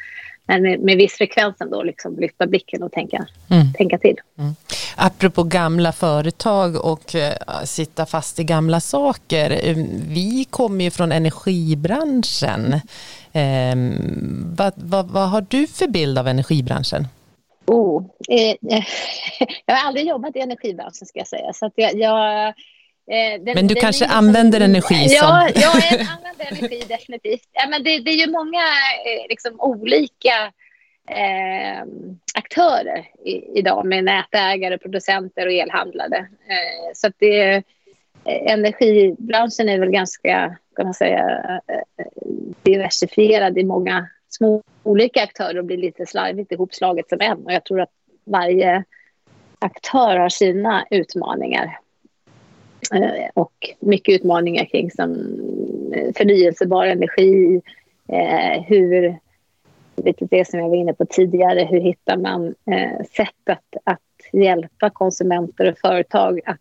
men 0.47 0.62
med, 0.62 0.80
med 0.80 0.97
viss 0.97 1.13
frekvens 1.13 1.56
då 1.71 1.84
liksom 1.84 2.19
lyfta 2.19 2.47
blicken 2.47 2.84
och 2.84 2.91
tänka, 2.91 3.27
mm. 3.49 3.73
tänka 3.73 3.97
till. 3.97 4.15
Mm. 4.38 4.56
Apropå 4.95 5.43
gamla 5.43 5.91
företag 5.91 6.86
och 6.86 7.15
uh, 7.15 7.63
sitta 7.65 8.06
fast 8.06 8.39
i 8.39 8.43
gamla 8.43 8.80
saker. 8.80 9.60
Eh, 9.63 9.75
vi 10.08 10.47
kommer 10.49 10.84
ju 10.84 10.91
från 10.91 11.12
energibranschen. 11.12 12.73
Um, 13.34 14.56
vad, 14.58 14.73
vad, 14.75 15.08
vad 15.08 15.30
har 15.30 15.45
du 15.49 15.67
för 15.67 15.88
bild 15.88 16.17
av 16.17 16.27
energibranschen? 16.27 17.08
Oh, 17.71 18.05
eh, 18.29 18.55
jag 19.65 19.75
har 19.75 19.88
aldrig 19.88 20.07
jobbat 20.07 20.36
i 20.36 20.39
energibranschen 20.39 21.07
ska 21.07 21.19
jag 21.19 21.27
säga. 21.27 21.53
Så 21.53 21.71
jag, 21.75 21.95
jag 21.95 22.47
eh, 22.47 23.41
den, 23.41 23.55
men 23.55 23.67
du 23.67 23.75
kanske 23.75 24.05
använder 24.05 24.62
energi 24.62 25.10
som... 25.10 25.27
Ja, 25.27 25.49
jag 25.55 25.75
använder 25.91 26.45
energi 26.47 26.84
definitivt. 26.88 27.49
Ja, 27.51 27.67
men 27.69 27.84
det, 27.84 27.99
det 27.99 28.12
är 28.12 28.25
ju 28.25 28.31
många 28.31 28.63
eh, 29.05 29.27
liksom, 29.29 29.60
olika 29.60 30.51
eh, 31.10 31.86
aktörer 32.34 33.05
i, 33.25 33.60
idag 33.60 33.86
med 33.86 34.03
nätägare, 34.03 34.77
producenter 34.77 35.45
och 35.45 35.53
elhandlare. 35.53 36.17
Eh, 36.17 36.93
så 36.95 37.07
att 37.07 37.15
det, 37.17 37.51
eh, 37.53 37.63
energibranschen 38.25 39.69
är 39.69 39.79
väl 39.79 39.91
ganska 39.91 40.57
kan 40.75 40.86
man 40.86 40.93
säga, 40.93 41.41
diversifierad 42.63 43.57
i 43.57 43.63
många 43.63 44.07
små 44.29 44.62
olika 44.84 45.24
aktörer 45.24 45.60
och 45.60 45.65
blir 45.65 45.78
lite 45.78 46.06
slarvigt 46.06 46.52
ihopslaget 46.52 47.10
som 47.10 47.22
en. 47.22 47.46
Och 47.46 47.52
jag 47.52 47.65
tror 47.65 47.82
att 47.82 47.91
varje 48.24 48.84
aktör 49.60 50.17
har 50.17 50.30
sina 50.30 50.86
utmaningar. 50.89 51.80
Eh, 52.94 53.30
och 53.34 53.70
mycket 53.80 54.15
utmaningar 54.15 54.65
kring 54.65 54.91
som 54.91 55.12
eh, 55.94 56.13
förnyelsebar 56.17 56.86
energi, 56.86 57.62
eh, 58.08 58.62
hur, 58.62 59.17
lite 59.96 60.26
det 60.26 60.48
som 60.48 60.60
jag 60.60 60.70
var 60.70 60.76
inne 60.76 60.94
på 60.94 61.06
tidigare, 61.06 61.63
hur 61.63 61.80
hittar 61.80 62.17
man 62.17 62.56
eh, 62.65 63.06
sätt 63.15 63.50
att, 63.50 63.76
att 63.84 64.00
hjälpa 64.34 64.89
konsumenter 64.89 65.72
och 65.72 65.78
företag 65.78 66.39
att 66.46 66.58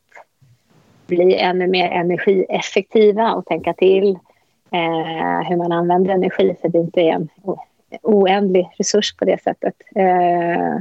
bli 1.07 1.37
ännu 1.37 1.67
mer 1.67 1.91
energieffektiva 1.91 3.33
och 3.33 3.47
tänka 3.47 3.73
till 3.73 4.11
eh, 4.73 5.49
hur 5.49 5.57
man 5.57 5.73
använder 5.73 6.15
energi, 6.15 6.57
för 6.61 6.69
det 6.69 6.79
inte 6.79 7.01
är 7.01 7.13
en 7.13 7.29
oändlig 8.03 8.69
resurs 8.79 9.17
på 9.17 9.25
det 9.25 9.43
sättet. 9.43 9.75
Eh, 9.95 10.81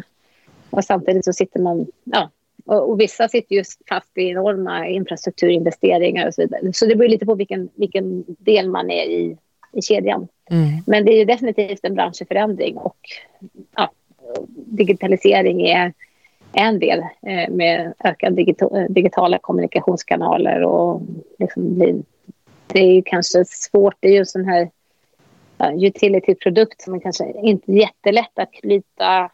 och 0.70 0.84
samtidigt 0.84 1.26
så 1.26 1.34
sitter 1.34 1.60
man... 1.60 1.88
Ja, 2.04 2.30
och, 2.66 2.90
och, 2.90 3.00
vissa 3.00 3.28
sitter 3.28 3.56
just 3.56 3.82
fast 3.90 4.18
i 4.18 4.30
enorma 4.30 4.88
infrastrukturinvesteringar 4.88 6.28
och 6.28 6.34
så 6.34 6.42
vidare. 6.42 6.74
Så 6.74 6.86
det 6.86 6.96
beror 6.96 7.10
lite 7.10 7.26
på 7.26 7.36
vilken, 7.36 7.70
vilken 7.76 8.24
del 8.28 8.70
man 8.70 8.92
är 8.92 9.04
i, 9.04 9.38
i 9.72 9.82
kedjan. 9.82 10.28
Mm. 10.50 10.70
Men 10.88 11.06
det 11.06 11.12
är 11.12 11.26
definitivt 11.26 11.80
en 11.84 11.96
branschförändring 11.96 12.78
och 12.78 12.98
ja, 13.76 13.92
digitalisering 14.56 15.62
är 15.62 15.94
en 16.54 16.80
del 16.80 17.00
eh, 17.00 17.50
med 17.50 17.94
ökade 18.04 18.46
digitala 18.90 19.38
kommunikationskanaler 19.38 20.64
och 20.64 21.02
liksom 21.40 21.78
det 22.74 22.80
är 22.80 22.94
ju 22.94 23.02
kanske 23.02 23.46
svårt. 23.46 23.96
Det 24.00 24.08
är 24.08 24.14
ju 24.14 24.26
sån 24.26 24.46
här 24.46 24.70
utility-produkt 25.66 26.82
som 26.82 26.94
är 26.94 27.00
kanske 27.00 27.32
inte 27.44 27.72
jättelätt 27.72 28.40
att 28.40 28.52
knyta 28.52 29.30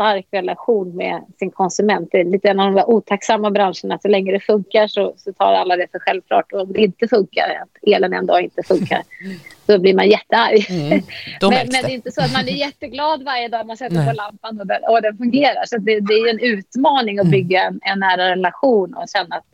stark 0.00 0.26
relation 0.30 0.96
med 0.96 1.24
sin 1.38 1.50
konsument. 1.50 2.08
Det 2.12 2.20
är 2.20 2.24
lite 2.24 2.48
en 2.48 2.60
av 2.60 2.74
de 2.74 2.84
otacksamma 2.86 3.50
branscherna. 3.50 3.98
Så 4.02 4.08
länge 4.08 4.32
det 4.32 4.40
funkar 4.40 4.86
så, 4.86 5.14
så 5.16 5.32
tar 5.32 5.52
alla 5.52 5.76
det 5.76 5.86
för 5.92 5.98
självklart. 5.98 6.52
Och 6.52 6.60
om 6.60 6.72
det 6.72 6.80
inte 6.80 7.08
funkar, 7.08 7.44
att 7.62 7.92
elen 7.92 8.12
en 8.12 8.26
dag 8.26 8.42
inte 8.42 8.62
funkar, 8.62 9.02
då 9.66 9.78
blir 9.78 9.94
man 9.94 10.08
jättearg. 10.08 10.66
Mm, 10.70 10.88
men, 11.40 11.50
men, 11.50 11.68
det 11.68 11.92
är 11.92 11.94
inte 11.94 12.12
så 12.12 12.22
att 12.22 12.32
man 12.32 12.48
är 12.48 12.52
jätteglad 12.52 13.22
varje 13.24 13.48
dag 13.48 13.66
man 13.66 13.76
sätter 13.76 13.96
Nej. 13.96 14.08
på 14.08 14.12
lampan 14.12 14.60
och 14.60 14.66
den, 14.66 14.82
och 14.88 15.02
den 15.02 15.16
fungerar. 15.16 15.64
Så 15.66 15.78
det, 15.78 16.00
det 16.00 16.14
är 16.14 16.30
en 16.30 16.40
utmaning 16.40 17.18
att 17.18 17.24
mm. 17.24 17.30
bygga 17.30 17.62
en, 17.62 17.80
en 17.82 17.98
nära 17.98 18.30
relation 18.30 18.94
och 18.94 19.04
känna 19.16 19.36
att 19.36 19.46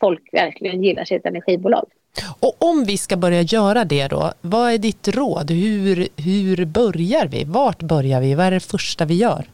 folk 0.00 0.28
verkligen 0.32 0.82
gillar 0.82 1.04
sitt 1.04 1.26
energibolag. 1.26 1.86
Och 2.40 2.56
om 2.58 2.84
vi 2.84 2.98
ska 2.98 3.16
börja 3.16 3.42
göra 3.42 3.84
det 3.84 4.08
då, 4.08 4.32
vad 4.40 4.72
är 4.72 4.78
ditt 4.78 5.08
råd? 5.08 5.50
Hur, 5.50 6.08
hur 6.16 6.64
börjar 6.64 7.26
vi? 7.26 7.44
Vart 7.44 7.82
börjar 7.82 8.20
vi? 8.20 8.34
Vad 8.34 8.46
är 8.46 8.50
det 8.50 8.60
första 8.60 9.04
vi 9.04 9.14
gör? 9.14 9.44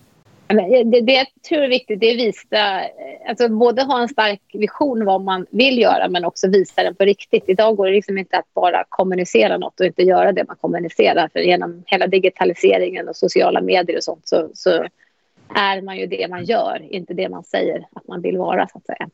Eh, 0.49 0.87
det, 0.87 1.01
det 1.01 1.13
jag 1.13 1.27
tror 1.49 1.61
är 1.61 1.69
viktigt 1.69 2.01
det 2.01 2.07
är 2.07 2.15
att 2.15 2.21
visa, 2.21 2.81
eh, 2.81 3.29
alltså 3.29 3.49
både 3.49 3.83
ha 3.83 4.03
en 4.03 4.09
stark 4.09 4.41
vision 4.53 5.05
vad 5.05 5.21
man 5.21 5.47
vill 5.51 5.79
göra 5.79 6.09
men 6.09 6.25
också 6.25 6.49
visa 6.49 6.83
den 6.83 6.95
på 6.95 7.05
riktigt. 7.05 7.45
Idag 7.47 7.77
går 7.77 7.87
det 7.87 7.93
liksom 7.93 8.19
inte 8.19 8.39
att 8.39 8.55
bara 8.55 8.85
kommunicera 8.89 9.59
något 9.59 9.81
och 9.81 9.87
inte 9.87 10.03
göra 10.03 10.33
det 10.33 10.45
man 10.49 10.57
kommunicerar. 10.61 11.29
För 11.33 11.41
genom 11.41 11.83
hela 11.87 12.07
digitaliseringen 12.07 13.09
och 13.09 13.17
sociala 13.17 13.61
medier 13.61 13.97
och 13.97 14.05
sånt 14.05 14.29
så, 14.29 14.49
så 14.55 14.71
är 15.55 15.83
man 15.83 15.97
ju 15.99 16.07
det 16.07 16.29
man 16.31 16.45
gör, 16.45 16.83
inte 16.91 17.15
det 17.15 17.29
man 17.29 17.45
säger 17.45 17.87
att 17.93 18.09
man 18.09 18.23
vill 18.23 18.39
vara 18.39 18.69
så 18.69 18.79
att 18.79 18.87
säga. 18.87 19.09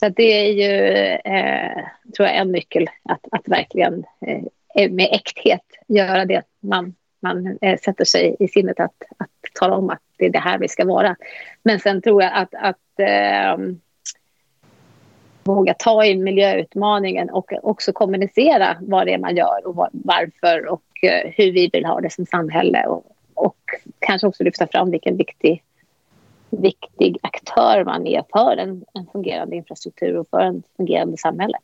Så 0.00 0.06
att 0.06 0.16
det 0.16 0.22
är 0.22 0.52
ju, 0.52 0.94
eh, 1.34 1.84
tror 2.16 2.28
jag, 2.28 2.36
är 2.36 2.40
en 2.40 2.52
nyckel 2.52 2.88
att, 3.02 3.26
att 3.32 3.48
verkligen 3.48 4.04
eh, 4.20 4.42
eh, 4.74 4.90
med 4.90 5.08
äkthet 5.12 5.62
göra 5.88 6.24
det 6.24 6.42
man, 6.60 6.94
man 7.20 7.58
eh, 7.60 7.78
sätter 7.78 8.04
sig 8.04 8.36
i 8.38 8.48
sinnet 8.48 8.80
att, 8.80 9.02
att 9.16 9.30
tala 9.54 9.76
om 9.76 9.90
att 9.90 10.02
det 10.16 10.26
är 10.26 10.30
det 10.30 10.38
här 10.38 10.58
vi 10.58 10.68
ska 10.68 10.84
vara. 10.84 11.16
Men 11.62 11.80
sen 11.80 12.02
tror 12.02 12.22
jag 12.22 12.32
att, 12.34 12.54
att 12.54 13.00
eh, 13.00 13.56
våga 15.44 15.74
ta 15.74 16.04
i 16.04 16.16
miljöutmaningen 16.16 17.30
och 17.30 17.52
också 17.62 17.92
kommunicera 17.92 18.76
vad 18.80 19.06
det 19.06 19.14
är 19.14 19.18
man 19.18 19.36
gör 19.36 19.66
och 19.66 19.74
var, 19.74 19.88
varför 19.92 20.66
och 20.66 21.04
eh, 21.04 21.30
hur 21.36 21.52
vi 21.52 21.70
vill 21.72 21.84
ha 21.84 22.00
det 22.00 22.12
som 22.12 22.26
samhälle 22.26 22.86
och, 22.86 23.04
och 23.34 23.56
kanske 23.98 24.26
också 24.26 24.44
lyfta 24.44 24.66
fram 24.66 24.90
vilken 24.90 25.16
viktig 25.16 25.62
viktig 26.50 27.18
aktör 27.22 27.84
man 27.84 28.06
är 28.06 28.24
för 28.32 28.56
en, 28.56 28.84
en 28.94 29.06
fungerande 29.12 29.56
infrastruktur 29.56 30.16
och 30.16 30.28
för 30.28 30.40
en 30.40 30.62
fungerande 30.76 31.16
samhälle. 31.16 31.58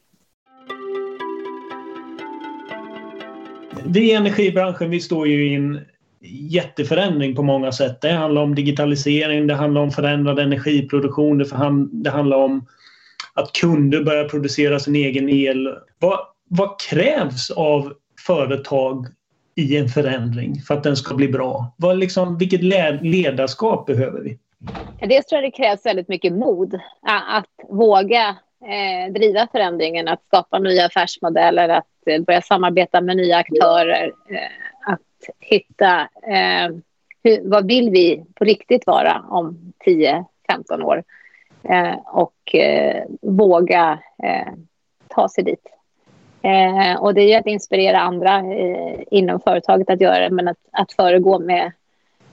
Vi 3.87 4.11
i 4.11 4.15
energibranschen 4.15 4.91
vi 4.91 5.01
står 5.01 5.29
ju 5.29 5.51
i 5.51 5.55
en 5.55 5.81
jätteförändring 6.51 7.35
på 7.37 7.43
många 7.43 7.73
sätt. 7.73 8.01
Det 8.01 8.13
handlar 8.13 8.43
om 8.43 8.55
digitalisering, 8.55 9.47
det 9.47 9.55
handlar 9.55 9.81
om 9.81 9.91
förändrad 9.91 10.39
energiproduktion, 10.39 11.39
det, 11.39 11.47
det 11.93 12.11
handlar 12.11 12.37
om 12.37 12.67
att 13.35 13.53
kunder 13.53 14.05
börjar 14.05 14.29
producera 14.29 14.79
sin 14.79 14.97
egen 14.97 15.29
el. 15.29 15.75
Vad, 15.99 16.19
vad 16.49 16.81
krävs 16.81 17.51
av 17.51 17.93
företag 18.27 19.07
i 19.55 19.77
en 19.77 19.89
förändring 19.89 20.61
för 20.67 20.75
att 20.75 20.83
den 20.83 20.97
ska 20.97 21.15
bli 21.15 21.29
bra? 21.29 21.75
Vad 21.77 21.99
liksom, 21.99 22.39
vilket 22.39 22.63
ledarskap 23.03 23.87
behöver 23.87 24.21
vi? 24.21 24.39
Dels 25.09 25.27
tror 25.27 25.43
jag 25.43 25.53
det 25.53 25.57
krävs 25.57 25.87
väldigt 25.87 26.09
mycket 26.09 26.33
mod 26.33 26.75
att 27.03 27.47
våga 27.69 28.37
eh, 28.63 29.13
driva 29.13 29.49
förändringen, 29.53 30.09
att 30.09 30.25
skapa 30.27 30.59
nya 30.59 30.87
affärsmodeller, 30.87 31.69
att 31.69 31.87
eh, 32.07 32.23
börja 32.23 32.43
samarbeta 32.43 33.01
med 33.01 33.17
nya 33.17 33.37
aktörer, 33.37 34.13
eh, 34.29 34.93
att 34.93 35.01
hitta 35.41 36.01
eh, 36.23 36.77
hur, 37.23 37.51
vad 37.51 37.67
vill 37.67 37.91
vi 37.91 38.25
på 38.35 38.45
riktigt 38.45 38.87
vara 38.87 39.25
om 39.29 39.73
10-15 39.87 40.83
år 40.83 41.05
eh, 41.63 41.95
och 42.07 42.55
eh, 42.55 43.05
våga 43.23 43.99
eh, 44.23 44.53
ta 45.09 45.29
sig 45.29 45.45
dit. 45.45 45.67
Eh, 46.43 47.03
och 47.03 47.15
det 47.15 47.21
är 47.21 47.29
ju 47.29 47.35
att 47.35 47.47
inspirera 47.47 48.01
andra 48.01 48.39
eh, 48.39 49.01
inom 49.11 49.41
företaget 49.41 49.91
att 49.91 50.01
göra 50.01 50.19
det, 50.19 50.31
men 50.31 50.49
att, 50.49 50.59
att 50.73 50.93
föregå 50.93 51.39
med, 51.39 51.73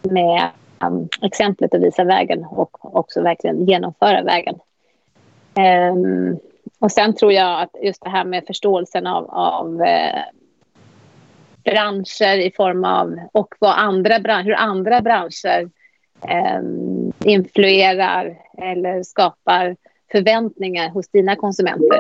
med 0.02 0.50
um, 0.86 1.10
exemplet 1.22 1.74
och 1.74 1.84
visa 1.84 2.04
vägen 2.04 2.46
och 2.46 2.96
också 2.96 3.22
verkligen 3.22 3.66
genomföra 3.66 4.24
vägen. 4.24 4.60
Ehm, 5.60 6.38
och 6.80 6.92
sen 6.92 7.16
tror 7.16 7.34
jag 7.34 7.62
att 7.62 7.76
just 7.84 8.04
det 8.04 8.10
här 8.10 8.26
med 8.26 8.44
förståelsen 8.48 9.08
av, 9.08 9.30
av 9.30 9.82
eh, 9.82 10.24
branscher 11.64 12.38
i 12.38 12.52
form 12.58 12.84
av 12.84 13.20
och 13.32 13.56
vad 13.60 13.78
andra, 13.78 14.38
hur 14.38 14.54
andra 14.54 15.02
branscher 15.02 15.70
eh, 16.28 16.62
influerar 17.26 18.38
eller 18.58 19.04
skapar 19.04 19.76
förväntningar 20.12 20.90
hos 20.90 21.08
dina 21.08 21.36
konsumenter 21.36 22.00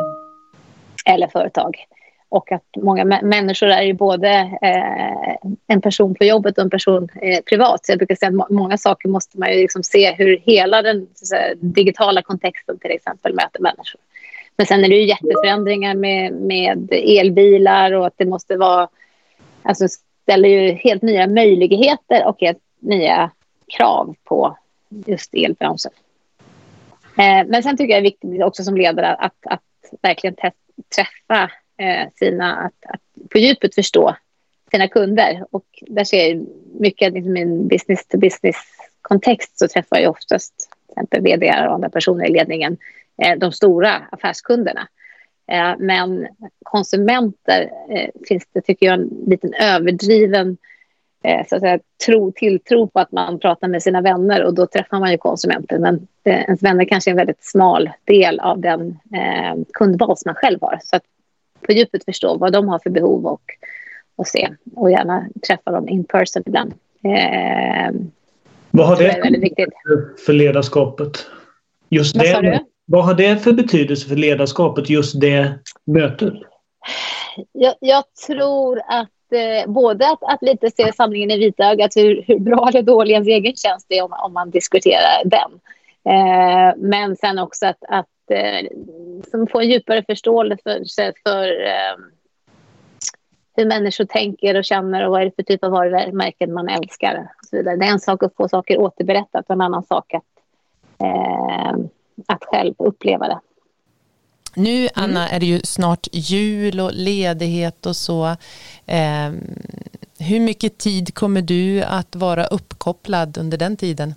eller 1.05 1.27
företag. 1.27 1.85
Och 2.29 2.51
att 2.51 2.65
många 2.77 3.05
människor 3.05 3.67
är 3.67 3.81
ju 3.81 3.93
både 3.93 4.29
eh, 4.61 5.49
en 5.67 5.81
person 5.81 6.15
på 6.15 6.23
jobbet 6.23 6.57
och 6.57 6.63
en 6.63 6.69
person 6.69 7.09
eh, 7.21 7.41
privat. 7.41 7.85
Så 7.85 7.91
jag 7.91 7.97
brukar 7.99 8.15
säga 8.15 8.29
att 8.29 8.49
många 8.49 8.77
saker 8.77 9.09
måste 9.09 9.39
man 9.39 9.53
ju 9.53 9.61
liksom 9.61 9.83
se 9.83 10.11
hur 10.11 10.37
hela 10.37 10.81
den 10.81 11.07
säga, 11.15 11.55
digitala 11.55 12.21
kontexten 12.21 12.79
till 12.79 12.91
exempel 12.91 13.35
möter 13.35 13.59
människor. 13.59 14.01
Men 14.57 14.65
sen 14.65 14.83
är 14.83 14.89
det 14.89 14.95
ju 14.95 15.07
jätteförändringar 15.07 15.95
med, 15.95 16.33
med 16.33 16.87
elbilar 16.91 17.91
och 17.91 18.07
att 18.07 18.17
det 18.17 18.25
måste 18.25 18.57
vara... 18.57 18.87
Alltså 19.63 19.87
ställer 20.23 20.49
ju 20.49 20.71
helt 20.71 21.01
nya 21.01 21.27
möjligheter 21.27 22.27
och 22.27 22.41
helt 22.41 22.63
nya 22.79 23.31
krav 23.77 24.15
på 24.23 24.57
just 24.89 25.33
elbranschen. 25.33 25.91
Eh, 27.17 27.47
men 27.47 27.63
sen 27.63 27.77
tycker 27.77 27.93
jag 27.93 28.03
det 28.03 28.07
är 28.07 28.11
viktigt 28.11 28.43
också 28.43 28.63
som 28.63 28.77
ledare 28.77 29.13
att, 29.15 29.37
att 29.45 29.61
verkligen 30.01 30.35
träffa 30.95 31.51
Eh, 31.79 32.07
sina, 32.15 32.55
att, 32.55 32.93
att 32.93 33.29
på 33.29 33.37
djupet 33.37 33.75
förstå 33.75 34.15
sina 34.71 34.87
kunder. 34.87 35.45
Och 35.51 35.65
där 35.81 36.03
ser 36.03 36.27
jag 36.27 36.45
mycket 36.79 37.13
liksom 37.13 37.37
i 37.37 37.41
en 37.41 37.67
business 37.67 38.07
to 38.07 38.17
business 38.17 38.55
kontext 39.01 39.59
så 39.59 39.67
träffar 39.67 39.97
jag 39.97 40.11
oftast 40.11 40.53
till 40.57 40.91
exempel 40.91 41.21
vd 41.21 41.49
och 41.67 41.73
andra 41.73 41.89
personer 41.89 42.25
i 42.25 42.31
ledningen 42.31 42.77
eh, 43.23 43.37
de 43.37 43.51
stora 43.51 44.01
affärskunderna. 44.11 44.87
Eh, 45.51 45.73
men 45.79 46.27
konsumenter 46.63 47.71
eh, 47.89 48.09
finns 48.27 48.47
det, 48.53 48.61
tycker 48.61 48.85
jag, 48.85 48.93
en 48.93 49.09
liten 49.27 49.53
överdriven 49.53 50.57
eh, 51.23 51.47
så 51.47 51.55
att 51.55 51.61
säga, 51.61 51.79
tro, 52.05 52.31
tilltro 52.31 52.87
på 52.87 52.99
att 52.99 53.11
man 53.11 53.39
pratar 53.39 53.67
med 53.67 53.83
sina 53.83 54.01
vänner 54.01 54.43
och 54.43 54.53
då 54.53 54.67
träffar 54.67 54.99
man 54.99 55.11
ju 55.11 55.17
konsumenter. 55.17 55.79
Men 55.79 56.07
eh, 56.23 56.41
ens 56.41 56.63
vänner 56.63 56.85
kanske 56.85 57.09
är 57.09 57.11
en 57.11 57.17
väldigt 57.17 57.43
smal 57.43 57.89
del 58.03 58.39
av 58.39 58.59
den 58.59 58.99
kundbas 59.73 60.25
man 60.25 60.35
själv 60.35 60.57
har. 60.61 60.79
Så 60.83 60.95
att 60.95 61.03
på 61.61 61.71
djupet 61.71 62.05
förstå 62.05 62.37
vad 62.37 62.53
de 62.53 62.67
har 62.67 62.79
för 62.79 62.89
behov 62.89 63.25
och, 63.25 63.41
och 64.15 64.27
se 64.27 64.49
och 64.75 64.91
gärna 64.91 65.27
träffa 65.47 65.71
dem 65.71 65.89
in 65.89 66.03
person 66.03 66.43
ibland. 66.45 66.73
vad 68.71 68.87
har 68.87 68.95
det, 68.95 69.39
det 69.55 70.19
för 70.25 70.33
ledarskapet? 70.33 71.25
Just 71.89 72.15
vad 72.15 72.43
det, 72.43 72.63
vad 72.85 73.05
har 73.05 73.13
det 73.13 73.37
för 73.43 73.51
betydelse 73.51 74.09
för 74.09 74.15
ledarskapet, 74.15 74.89
just 74.89 75.21
det 75.21 75.53
mötet? 75.85 76.33
Jag, 77.51 77.75
jag 77.79 78.03
tror 78.27 78.79
att 78.79 79.09
eh, 79.33 79.71
både 79.71 80.09
att, 80.09 80.23
att 80.23 80.41
lite 80.41 80.71
se 80.71 80.93
sanningen 80.93 81.31
i 81.31 81.37
vitögat, 81.37 81.91
hur, 81.95 82.23
hur 82.27 82.39
bra 82.39 82.67
eller 82.69 82.81
dålig 82.81 83.13
ens 83.13 83.27
egen 83.27 83.55
tjänst 83.55 83.85
är 83.89 84.03
om, 84.03 84.13
om 84.23 84.33
man 84.33 84.49
diskuterar 84.49 85.21
den. 85.25 85.51
Eh, 86.13 86.73
men 86.77 87.15
sen 87.15 87.39
också 87.39 87.65
att, 87.65 87.83
att 87.89 88.07
eh, 88.31 88.67
som 89.31 89.47
få 89.47 89.59
en 89.59 89.69
djupare 89.69 90.03
förståelse 90.03 90.63
för, 90.63 91.13
för 91.23 91.65
eh, 91.65 91.97
hur 93.55 93.65
människor 93.65 94.05
tänker 94.05 94.57
och 94.57 94.65
känner 94.65 95.05
och 95.05 95.11
vad 95.11 95.21
är 95.21 95.25
det 95.25 95.35
för 95.35 95.43
typ 95.43 95.63
av 95.63 95.71
varumärken 95.71 96.53
man 96.53 96.69
älskar. 96.69 97.29
Och 97.41 97.47
så 97.47 97.57
vidare. 97.57 97.75
Det 97.75 97.85
är 97.85 97.91
en 97.91 97.99
sak 97.99 98.23
att 98.23 98.35
få 98.35 98.49
saker 98.49 98.77
återberättat 98.77 99.45
och 99.45 99.55
en 99.55 99.61
annan 99.61 99.83
sak 99.83 100.13
att 100.13 100.23
eh, 101.03 101.73
att 102.27 102.43
själv 102.43 102.73
uppleva 102.77 103.27
det. 103.27 103.39
Nu, 104.55 104.79
mm. 104.79 104.89
Anna, 104.95 105.29
är 105.29 105.39
det 105.39 105.45
ju 105.45 105.59
snart 105.59 106.07
jul 106.11 106.79
och 106.79 106.91
ledighet 106.93 107.85
och 107.85 107.95
så. 107.95 108.25
Eh, 108.85 109.31
hur 110.19 110.39
mycket 110.39 110.77
tid 110.77 111.13
kommer 111.13 111.41
du 111.41 111.83
att 111.83 112.15
vara 112.15 112.45
uppkopplad 112.45 113.37
under 113.37 113.57
den 113.57 113.77
tiden? 113.77 114.13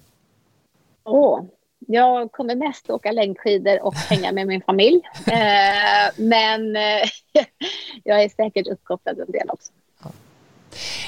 Oh, 1.05 1.45
jag 1.87 2.33
kommer 2.33 2.57
mest 2.57 2.91
åka 2.91 3.13
längdskidor 3.13 3.83
och 3.83 3.95
hänga 3.95 4.33
med 4.33 4.47
min 4.47 4.63
familj. 4.63 5.01
Eh, 5.27 6.11
men 6.17 6.77
eh, 6.77 6.83
jag 8.05 8.23
är 8.23 8.29
säkert 8.29 8.67
uppkopplad 8.67 9.19
en 9.19 9.33
del 9.33 9.51
också. 9.51 9.73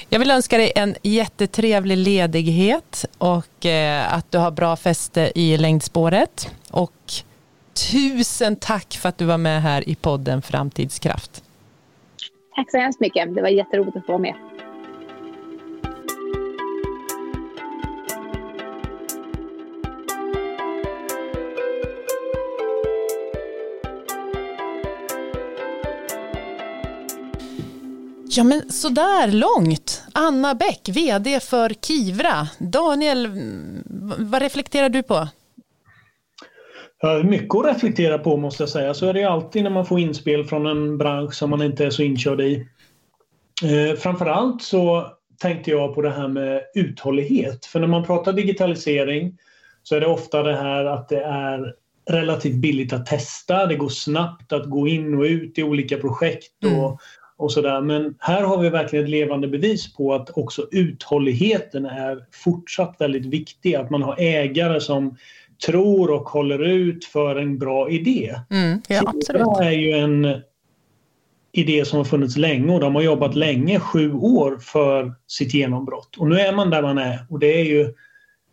Jag 0.09 0.19
vill 0.19 0.31
önska 0.31 0.59
dig 0.59 0.73
en 0.77 0.95
jättetrevlig 1.03 1.97
ledighet 1.97 3.05
och 3.19 3.67
eh, 3.67 4.15
att 4.15 4.33
du 4.33 4.39
har 4.39 4.51
bra 4.51 4.77
fäste 4.77 5.33
i 5.35 5.57
längdspåret. 5.57 6.51
Och 6.71 7.13
tusen 7.91 8.57
tack 8.57 8.95
för 8.95 9.09
att 9.09 9.19
du 9.19 9.25
var 9.25 9.39
med 9.39 9.63
här 9.63 9.89
i 9.89 9.95
podden 9.95 10.43
Framtidskraft. 10.43 11.45
Tack 12.57 12.71
så 12.71 12.79
hemskt 12.79 13.01
mycket. 13.01 13.35
Det 13.35 13.43
var 13.43 13.49
jätteroligt 13.49 13.97
att 13.97 14.07
få 14.07 14.13
vara 14.13 14.23
med. 14.23 14.35
Ja 28.37 28.44
men 28.44 28.73
sådär 28.73 29.33
långt. 29.33 30.03
Anna 30.12 30.55
Bäck, 30.55 30.88
vd 30.88 31.40
för 31.40 31.68
Kivra. 31.68 32.49
Daniel, 32.59 33.29
vad 34.18 34.42
reflekterar 34.42 34.88
du 34.88 35.03
på? 35.03 35.29
Mycket 37.25 37.55
att 37.55 37.66
reflektera 37.66 38.18
på 38.18 38.37
måste 38.37 38.62
jag 38.62 38.70
säga. 38.70 38.94
Så 38.94 39.07
är 39.07 39.12
det 39.12 39.20
ju 39.20 39.27
alltid 39.27 39.62
när 39.62 39.70
man 39.70 39.87
får 39.87 40.01
inspel 40.01 40.44
från 40.44 40.66
en 40.66 40.99
bransch 40.99 41.35
som 41.35 41.51
man 41.51 41.62
inte 41.62 41.85
är 41.85 41.90
så 41.90 42.03
inkörd 42.03 42.40
i. 42.40 42.68
Eh, 43.62 43.97
framförallt 43.97 44.62
så 44.62 45.07
tänkte 45.38 45.70
jag 45.70 45.94
på 45.94 46.03
det 46.03 46.11
här 46.11 46.29
med 46.29 46.62
uthållighet. 46.75 47.66
För 47.66 47.81
när 47.81 47.87
man 47.87 48.05
pratar 48.05 48.33
digitalisering 48.33 49.38
så 49.83 49.97
är 49.97 50.01
det 50.01 50.07
ofta 50.07 50.42
det 50.42 50.57
här 50.57 50.85
att 50.85 51.09
det 51.09 51.25
är 51.25 51.75
relativt 52.11 52.57
billigt 52.57 52.92
att 52.92 53.07
testa. 53.07 53.66
Det 53.66 53.77
går 53.77 53.88
snabbt 53.88 54.53
att 54.53 54.70
gå 54.70 54.88
in 54.88 55.14
och 55.14 55.23
ut 55.25 55.59
i 55.59 55.62
olika 55.62 55.97
projekt 55.97 56.64
och, 56.64 56.70
mm 56.70 56.97
och 57.37 57.53
sådär. 57.53 57.81
Men 57.81 58.14
här 58.18 58.42
har 58.42 58.59
vi 58.59 58.68
verkligen 58.68 59.05
ett 59.05 59.11
levande 59.11 59.49
bevis 59.49 59.94
på 59.94 60.14
att 60.14 60.38
också 60.38 60.66
uthålligheten 60.70 61.87
är 61.87 62.25
fortsatt 62.44 62.97
väldigt 62.99 63.27
viktig. 63.27 63.75
Att 63.75 63.90
man 63.90 64.03
har 64.03 64.16
ägare 64.18 64.81
som 64.81 65.16
tror 65.66 66.11
och 66.11 66.29
håller 66.29 66.62
ut 66.62 67.05
för 67.05 67.37
en 67.37 67.59
bra 67.59 67.90
idé. 67.90 68.35
Mm, 68.51 68.81
ja, 68.88 69.03
absolut. 69.07 69.59
Det 69.59 69.64
är 69.64 69.70
ju 69.70 69.92
en 69.92 70.42
idé 71.53 71.85
som 71.85 71.99
har 71.99 72.05
funnits 72.05 72.37
länge 72.37 72.73
och 72.73 72.81
de 72.81 72.94
har 72.94 73.03
jobbat 73.03 73.35
länge, 73.35 73.81
sju 73.81 74.12
år, 74.12 74.59
för 74.59 75.14
sitt 75.27 75.55
genombrott. 75.55 76.16
Och 76.16 76.29
nu 76.29 76.38
är 76.40 76.53
man 76.53 76.70
där 76.70 76.83
man 76.83 76.99
är 76.99 77.27
och 77.31 77.38
det 77.38 77.61
är 77.61 77.64
ju 77.64 77.94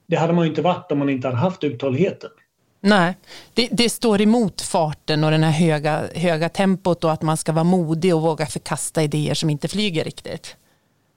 det 0.08 0.16
hade 0.16 0.34
man 0.34 0.46
ju 0.46 0.50
inte 0.50 0.62
varit 0.62 0.92
om 0.92 1.00
man 1.00 1.10
inte 1.10 1.28
hade 1.28 1.40
haft 1.40 1.64
uthålligheten. 1.64 2.30
Nej, 2.84 3.16
det, 3.54 3.70
det, 3.72 3.90
står 3.90 4.22
emot 4.22 4.62
farten 4.62 5.24
och 5.24 5.32
det 5.32 5.38
här 5.38 5.52
höga, 5.52 6.04
höga 6.16 6.50
tempot 6.50 7.04
och 7.04 7.12
att 7.12 7.22
man 7.22 7.38
ska 7.38 7.52
vara 7.52 7.64
modig 7.64 8.16
och 8.16 8.22
våga 8.22 8.46
förkasta 8.46 9.04
idéer 9.04 9.34
som 9.34 9.50
inte 9.50 9.68
flyger 9.68 10.04
riktigt. 10.04 10.56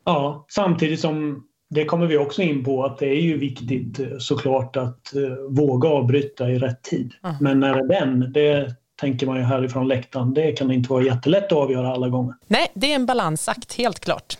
Ja, 0.04 0.46
samtidigt 0.48 1.00
som 1.00 1.44
det 1.70 1.84
kommer 1.84 2.06
vi 2.06 2.16
också 2.16 2.42
in 2.42 2.64
på 2.64 2.84
att 2.84 2.98
det 2.98 3.06
är 3.06 3.20
ju 3.20 3.38
viktigt 3.38 4.00
eh, 4.00 4.06
såklart 4.18 4.76
att 4.76 5.12
uh, 5.16 5.32
våga 5.50 5.88
avbryta 5.88 6.50
i 6.50 6.58
rätt 6.58 6.82
tid. 6.82 7.12
Mm. 7.24 7.36
Men 7.40 7.60
när 7.60 7.74
är 7.74 7.88
den? 7.88 8.32
Det 8.32 8.74
tänker 9.00 9.26
man 9.26 9.36
ju 9.36 9.42
härifrån 9.42 9.88
läktaren. 9.88 10.34
Det 10.34 10.52
kan 10.52 10.70
inte 10.70 10.90
vara 10.90 11.04
jättelätt 11.04 11.44
att 11.44 11.52
avgöra 11.52 11.92
alla 11.92 12.08
gånger. 12.08 12.34
Nej, 12.46 12.72
det 12.74 12.92
är 12.92 12.94
en 12.94 13.06
balansakt, 13.06 13.78
helt 13.78 14.00
klart. 14.00 14.38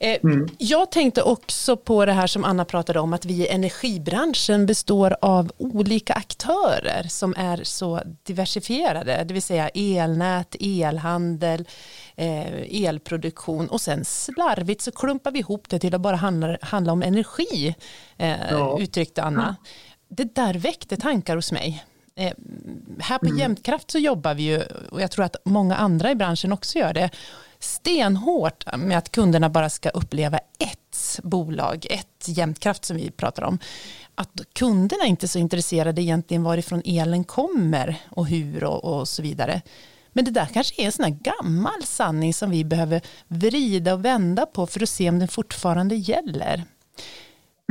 Eh, 0.00 0.18
mm. 0.24 0.48
Jag 0.58 0.90
tänkte 0.90 1.22
också 1.22 1.76
på 1.76 2.04
det 2.04 2.12
här 2.12 2.26
som 2.26 2.44
Anna 2.44 2.64
pratade 2.64 3.00
om 3.00 3.12
att 3.12 3.24
vi 3.24 3.34
i 3.34 3.46
energibranschen 3.48 4.66
består 4.66 5.16
av 5.20 5.52
olika 5.56 6.12
aktörer 6.12 7.06
som 7.08 7.34
är 7.36 7.60
så 7.64 8.00
diversifierade, 8.22 9.24
det 9.24 9.34
vill 9.34 9.42
säga 9.42 9.68
elnät, 9.68 10.56
elhandel, 10.60 11.68
eh, 12.16 12.84
elproduktion 12.84 13.68
och 13.68 13.80
sen 13.80 14.04
slarvigt 14.04 14.82
så 14.82 14.92
klumpar 14.92 15.30
vi 15.30 15.38
ihop 15.38 15.68
det 15.68 15.78
till 15.78 15.94
att 15.94 16.00
bara 16.00 16.16
handla, 16.16 16.58
handla 16.60 16.92
om 16.92 17.02
energi, 17.02 17.74
eh, 18.16 18.50
ja. 18.50 18.78
uttryckte 18.80 19.22
Anna. 19.22 19.56
Det 20.08 20.34
där 20.34 20.54
väckte 20.54 20.96
tankar 20.96 21.36
hos 21.36 21.52
mig. 21.52 21.84
Eh, 22.14 22.32
här 22.98 23.18
på 23.18 23.26
mm. 23.26 23.38
Jämtkraft 23.38 23.90
så 23.90 23.98
jobbar 23.98 24.34
vi 24.34 24.42
ju, 24.42 24.62
och 24.90 25.00
jag 25.00 25.10
tror 25.10 25.24
att 25.24 25.36
många 25.44 25.76
andra 25.76 26.10
i 26.10 26.14
branschen 26.14 26.52
också 26.52 26.78
gör 26.78 26.92
det, 26.92 27.10
stenhårt 27.58 28.76
med 28.76 28.98
att 28.98 29.12
kunderna 29.12 29.48
bara 29.48 29.70
ska 29.70 29.88
uppleva 29.88 30.38
ett 30.38 31.20
bolag, 31.22 31.86
ett 31.90 32.24
Jämtkraft 32.26 32.84
som 32.84 32.96
vi 32.96 33.10
pratar 33.10 33.42
om. 33.42 33.58
Att 34.14 34.40
kunderna 34.52 35.04
inte 35.04 35.26
är 35.26 35.28
så 35.28 35.38
intresserade 35.38 36.02
egentligen 36.02 36.42
varifrån 36.42 36.82
elen 36.84 37.24
kommer 37.24 37.96
och 38.10 38.26
hur 38.26 38.64
och, 38.64 38.84
och 38.84 39.08
så 39.08 39.22
vidare. 39.22 39.62
Men 40.12 40.24
det 40.24 40.30
där 40.30 40.46
kanske 40.46 40.82
är 40.82 40.86
en 40.86 40.92
sån 40.92 41.04
här 41.04 41.18
gammal 41.20 41.82
sanning 41.82 42.34
som 42.34 42.50
vi 42.50 42.64
behöver 42.64 43.00
vrida 43.28 43.94
och 43.94 44.04
vända 44.04 44.46
på 44.46 44.66
för 44.66 44.82
att 44.82 44.88
se 44.88 45.08
om 45.08 45.18
den 45.18 45.28
fortfarande 45.28 45.94
gäller. 45.94 46.64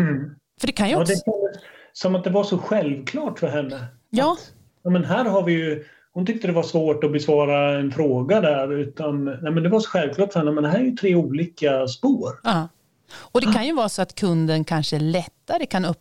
Mm. 0.01 0.35
För 0.59 0.67
det 0.67 0.73
kan 0.73 0.89
ju 0.89 0.95
också... 0.95 1.13
Ja, 1.13 1.33
det 1.53 1.59
som 1.93 2.15
att 2.15 2.23
det 2.23 2.29
var 2.29 2.43
så 2.43 2.57
självklart 2.57 3.39
för 3.39 3.47
henne. 3.47 3.85
Ja. 4.09 4.33
Att, 4.33 4.53
ja 4.83 4.89
men 4.89 5.05
här 5.05 5.25
har 5.25 5.43
vi 5.43 5.53
ju 5.53 5.85
hon 6.17 6.25
tyckte 6.25 6.47
det 6.47 6.53
var 6.53 6.63
svårt 6.63 7.03
att 7.03 7.11
besvara 7.11 7.79
en 7.79 7.91
fråga 7.91 8.41
där. 8.41 8.73
Utan, 8.73 9.25
nej 9.25 9.51
men 9.51 9.63
det 9.63 9.69
var 9.69 9.79
så 9.79 9.89
självklart 9.89 10.33
för 10.33 10.39
henne, 10.39 10.51
men 10.51 10.63
det 10.63 10.69
här 10.69 10.79
är 10.79 10.83
ju 10.83 10.91
tre 10.91 11.15
olika 11.15 11.87
spår. 11.87 12.39
Ja. 12.43 12.67
Och 13.15 13.41
det 13.41 13.53
kan 13.53 13.65
ju 13.65 13.75
vara 13.75 13.89
så 13.89 14.01
att 14.01 14.15
kunden 14.15 14.63
kanske 14.63 14.99
lättare 14.99 15.65
kan 15.65 15.95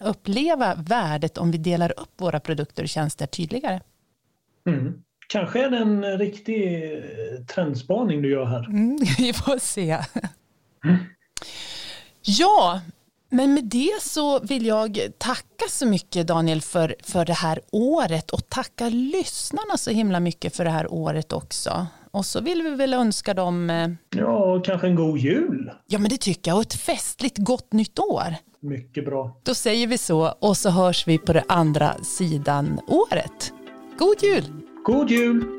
uppleva 0.00 0.74
värdet 0.74 1.38
om 1.38 1.50
vi 1.50 1.58
delar 1.58 2.00
upp 2.00 2.20
våra 2.20 2.40
produkter 2.40 2.82
och 2.82 2.88
tjänster 2.88 3.26
tydligare. 3.26 3.80
Mm. 4.66 5.02
Kanske 5.28 5.64
är 5.64 5.70
det 5.70 5.78
en 5.78 6.18
riktig 6.18 6.92
trendspaning 7.54 8.22
du 8.22 8.30
gör 8.30 8.44
här. 8.44 8.64
Mm, 8.68 8.98
vi 9.18 9.32
får 9.32 9.58
se. 9.58 9.98
Mm. 10.84 10.96
Ja, 12.22 12.80
men 13.30 13.54
med 13.54 13.64
det 13.64 14.02
så 14.02 14.40
vill 14.40 14.66
jag 14.66 14.98
tacka 15.18 15.64
så 15.68 15.86
mycket 15.86 16.26
Daniel 16.26 16.60
för, 16.60 16.94
för 17.02 17.24
det 17.24 17.32
här 17.32 17.60
året 17.72 18.30
och 18.30 18.48
tacka 18.48 18.88
lyssnarna 18.88 19.76
så 19.76 19.90
himla 19.90 20.20
mycket 20.20 20.56
för 20.56 20.64
det 20.64 20.70
här 20.70 20.92
året 20.92 21.32
också. 21.32 21.86
Och 22.10 22.26
så 22.26 22.40
vill 22.40 22.62
vi 22.62 22.70
väl 22.70 22.94
önska 22.94 23.34
dem... 23.34 23.70
Eh, 23.70 23.88
ja, 24.20 24.62
kanske 24.64 24.86
en 24.86 24.94
god 24.94 25.18
jul. 25.18 25.70
Ja, 25.86 25.98
men 25.98 26.10
det 26.10 26.16
tycker 26.16 26.50
jag. 26.50 26.56
Och 26.56 26.62
ett 26.62 26.74
festligt 26.74 27.38
gott 27.38 27.72
nytt 27.72 27.98
år. 27.98 28.34
Mycket 28.60 29.04
bra. 29.04 29.40
Då 29.42 29.54
säger 29.54 29.86
vi 29.86 29.98
så 29.98 30.34
och 30.38 30.56
så 30.56 30.70
hörs 30.70 31.06
vi 31.06 31.18
på 31.18 31.32
det 31.32 31.44
andra 31.48 31.94
sidan 32.02 32.80
året. 32.86 33.52
God 33.98 34.22
jul! 34.22 34.44
God 34.84 35.10
jul! 35.10 35.57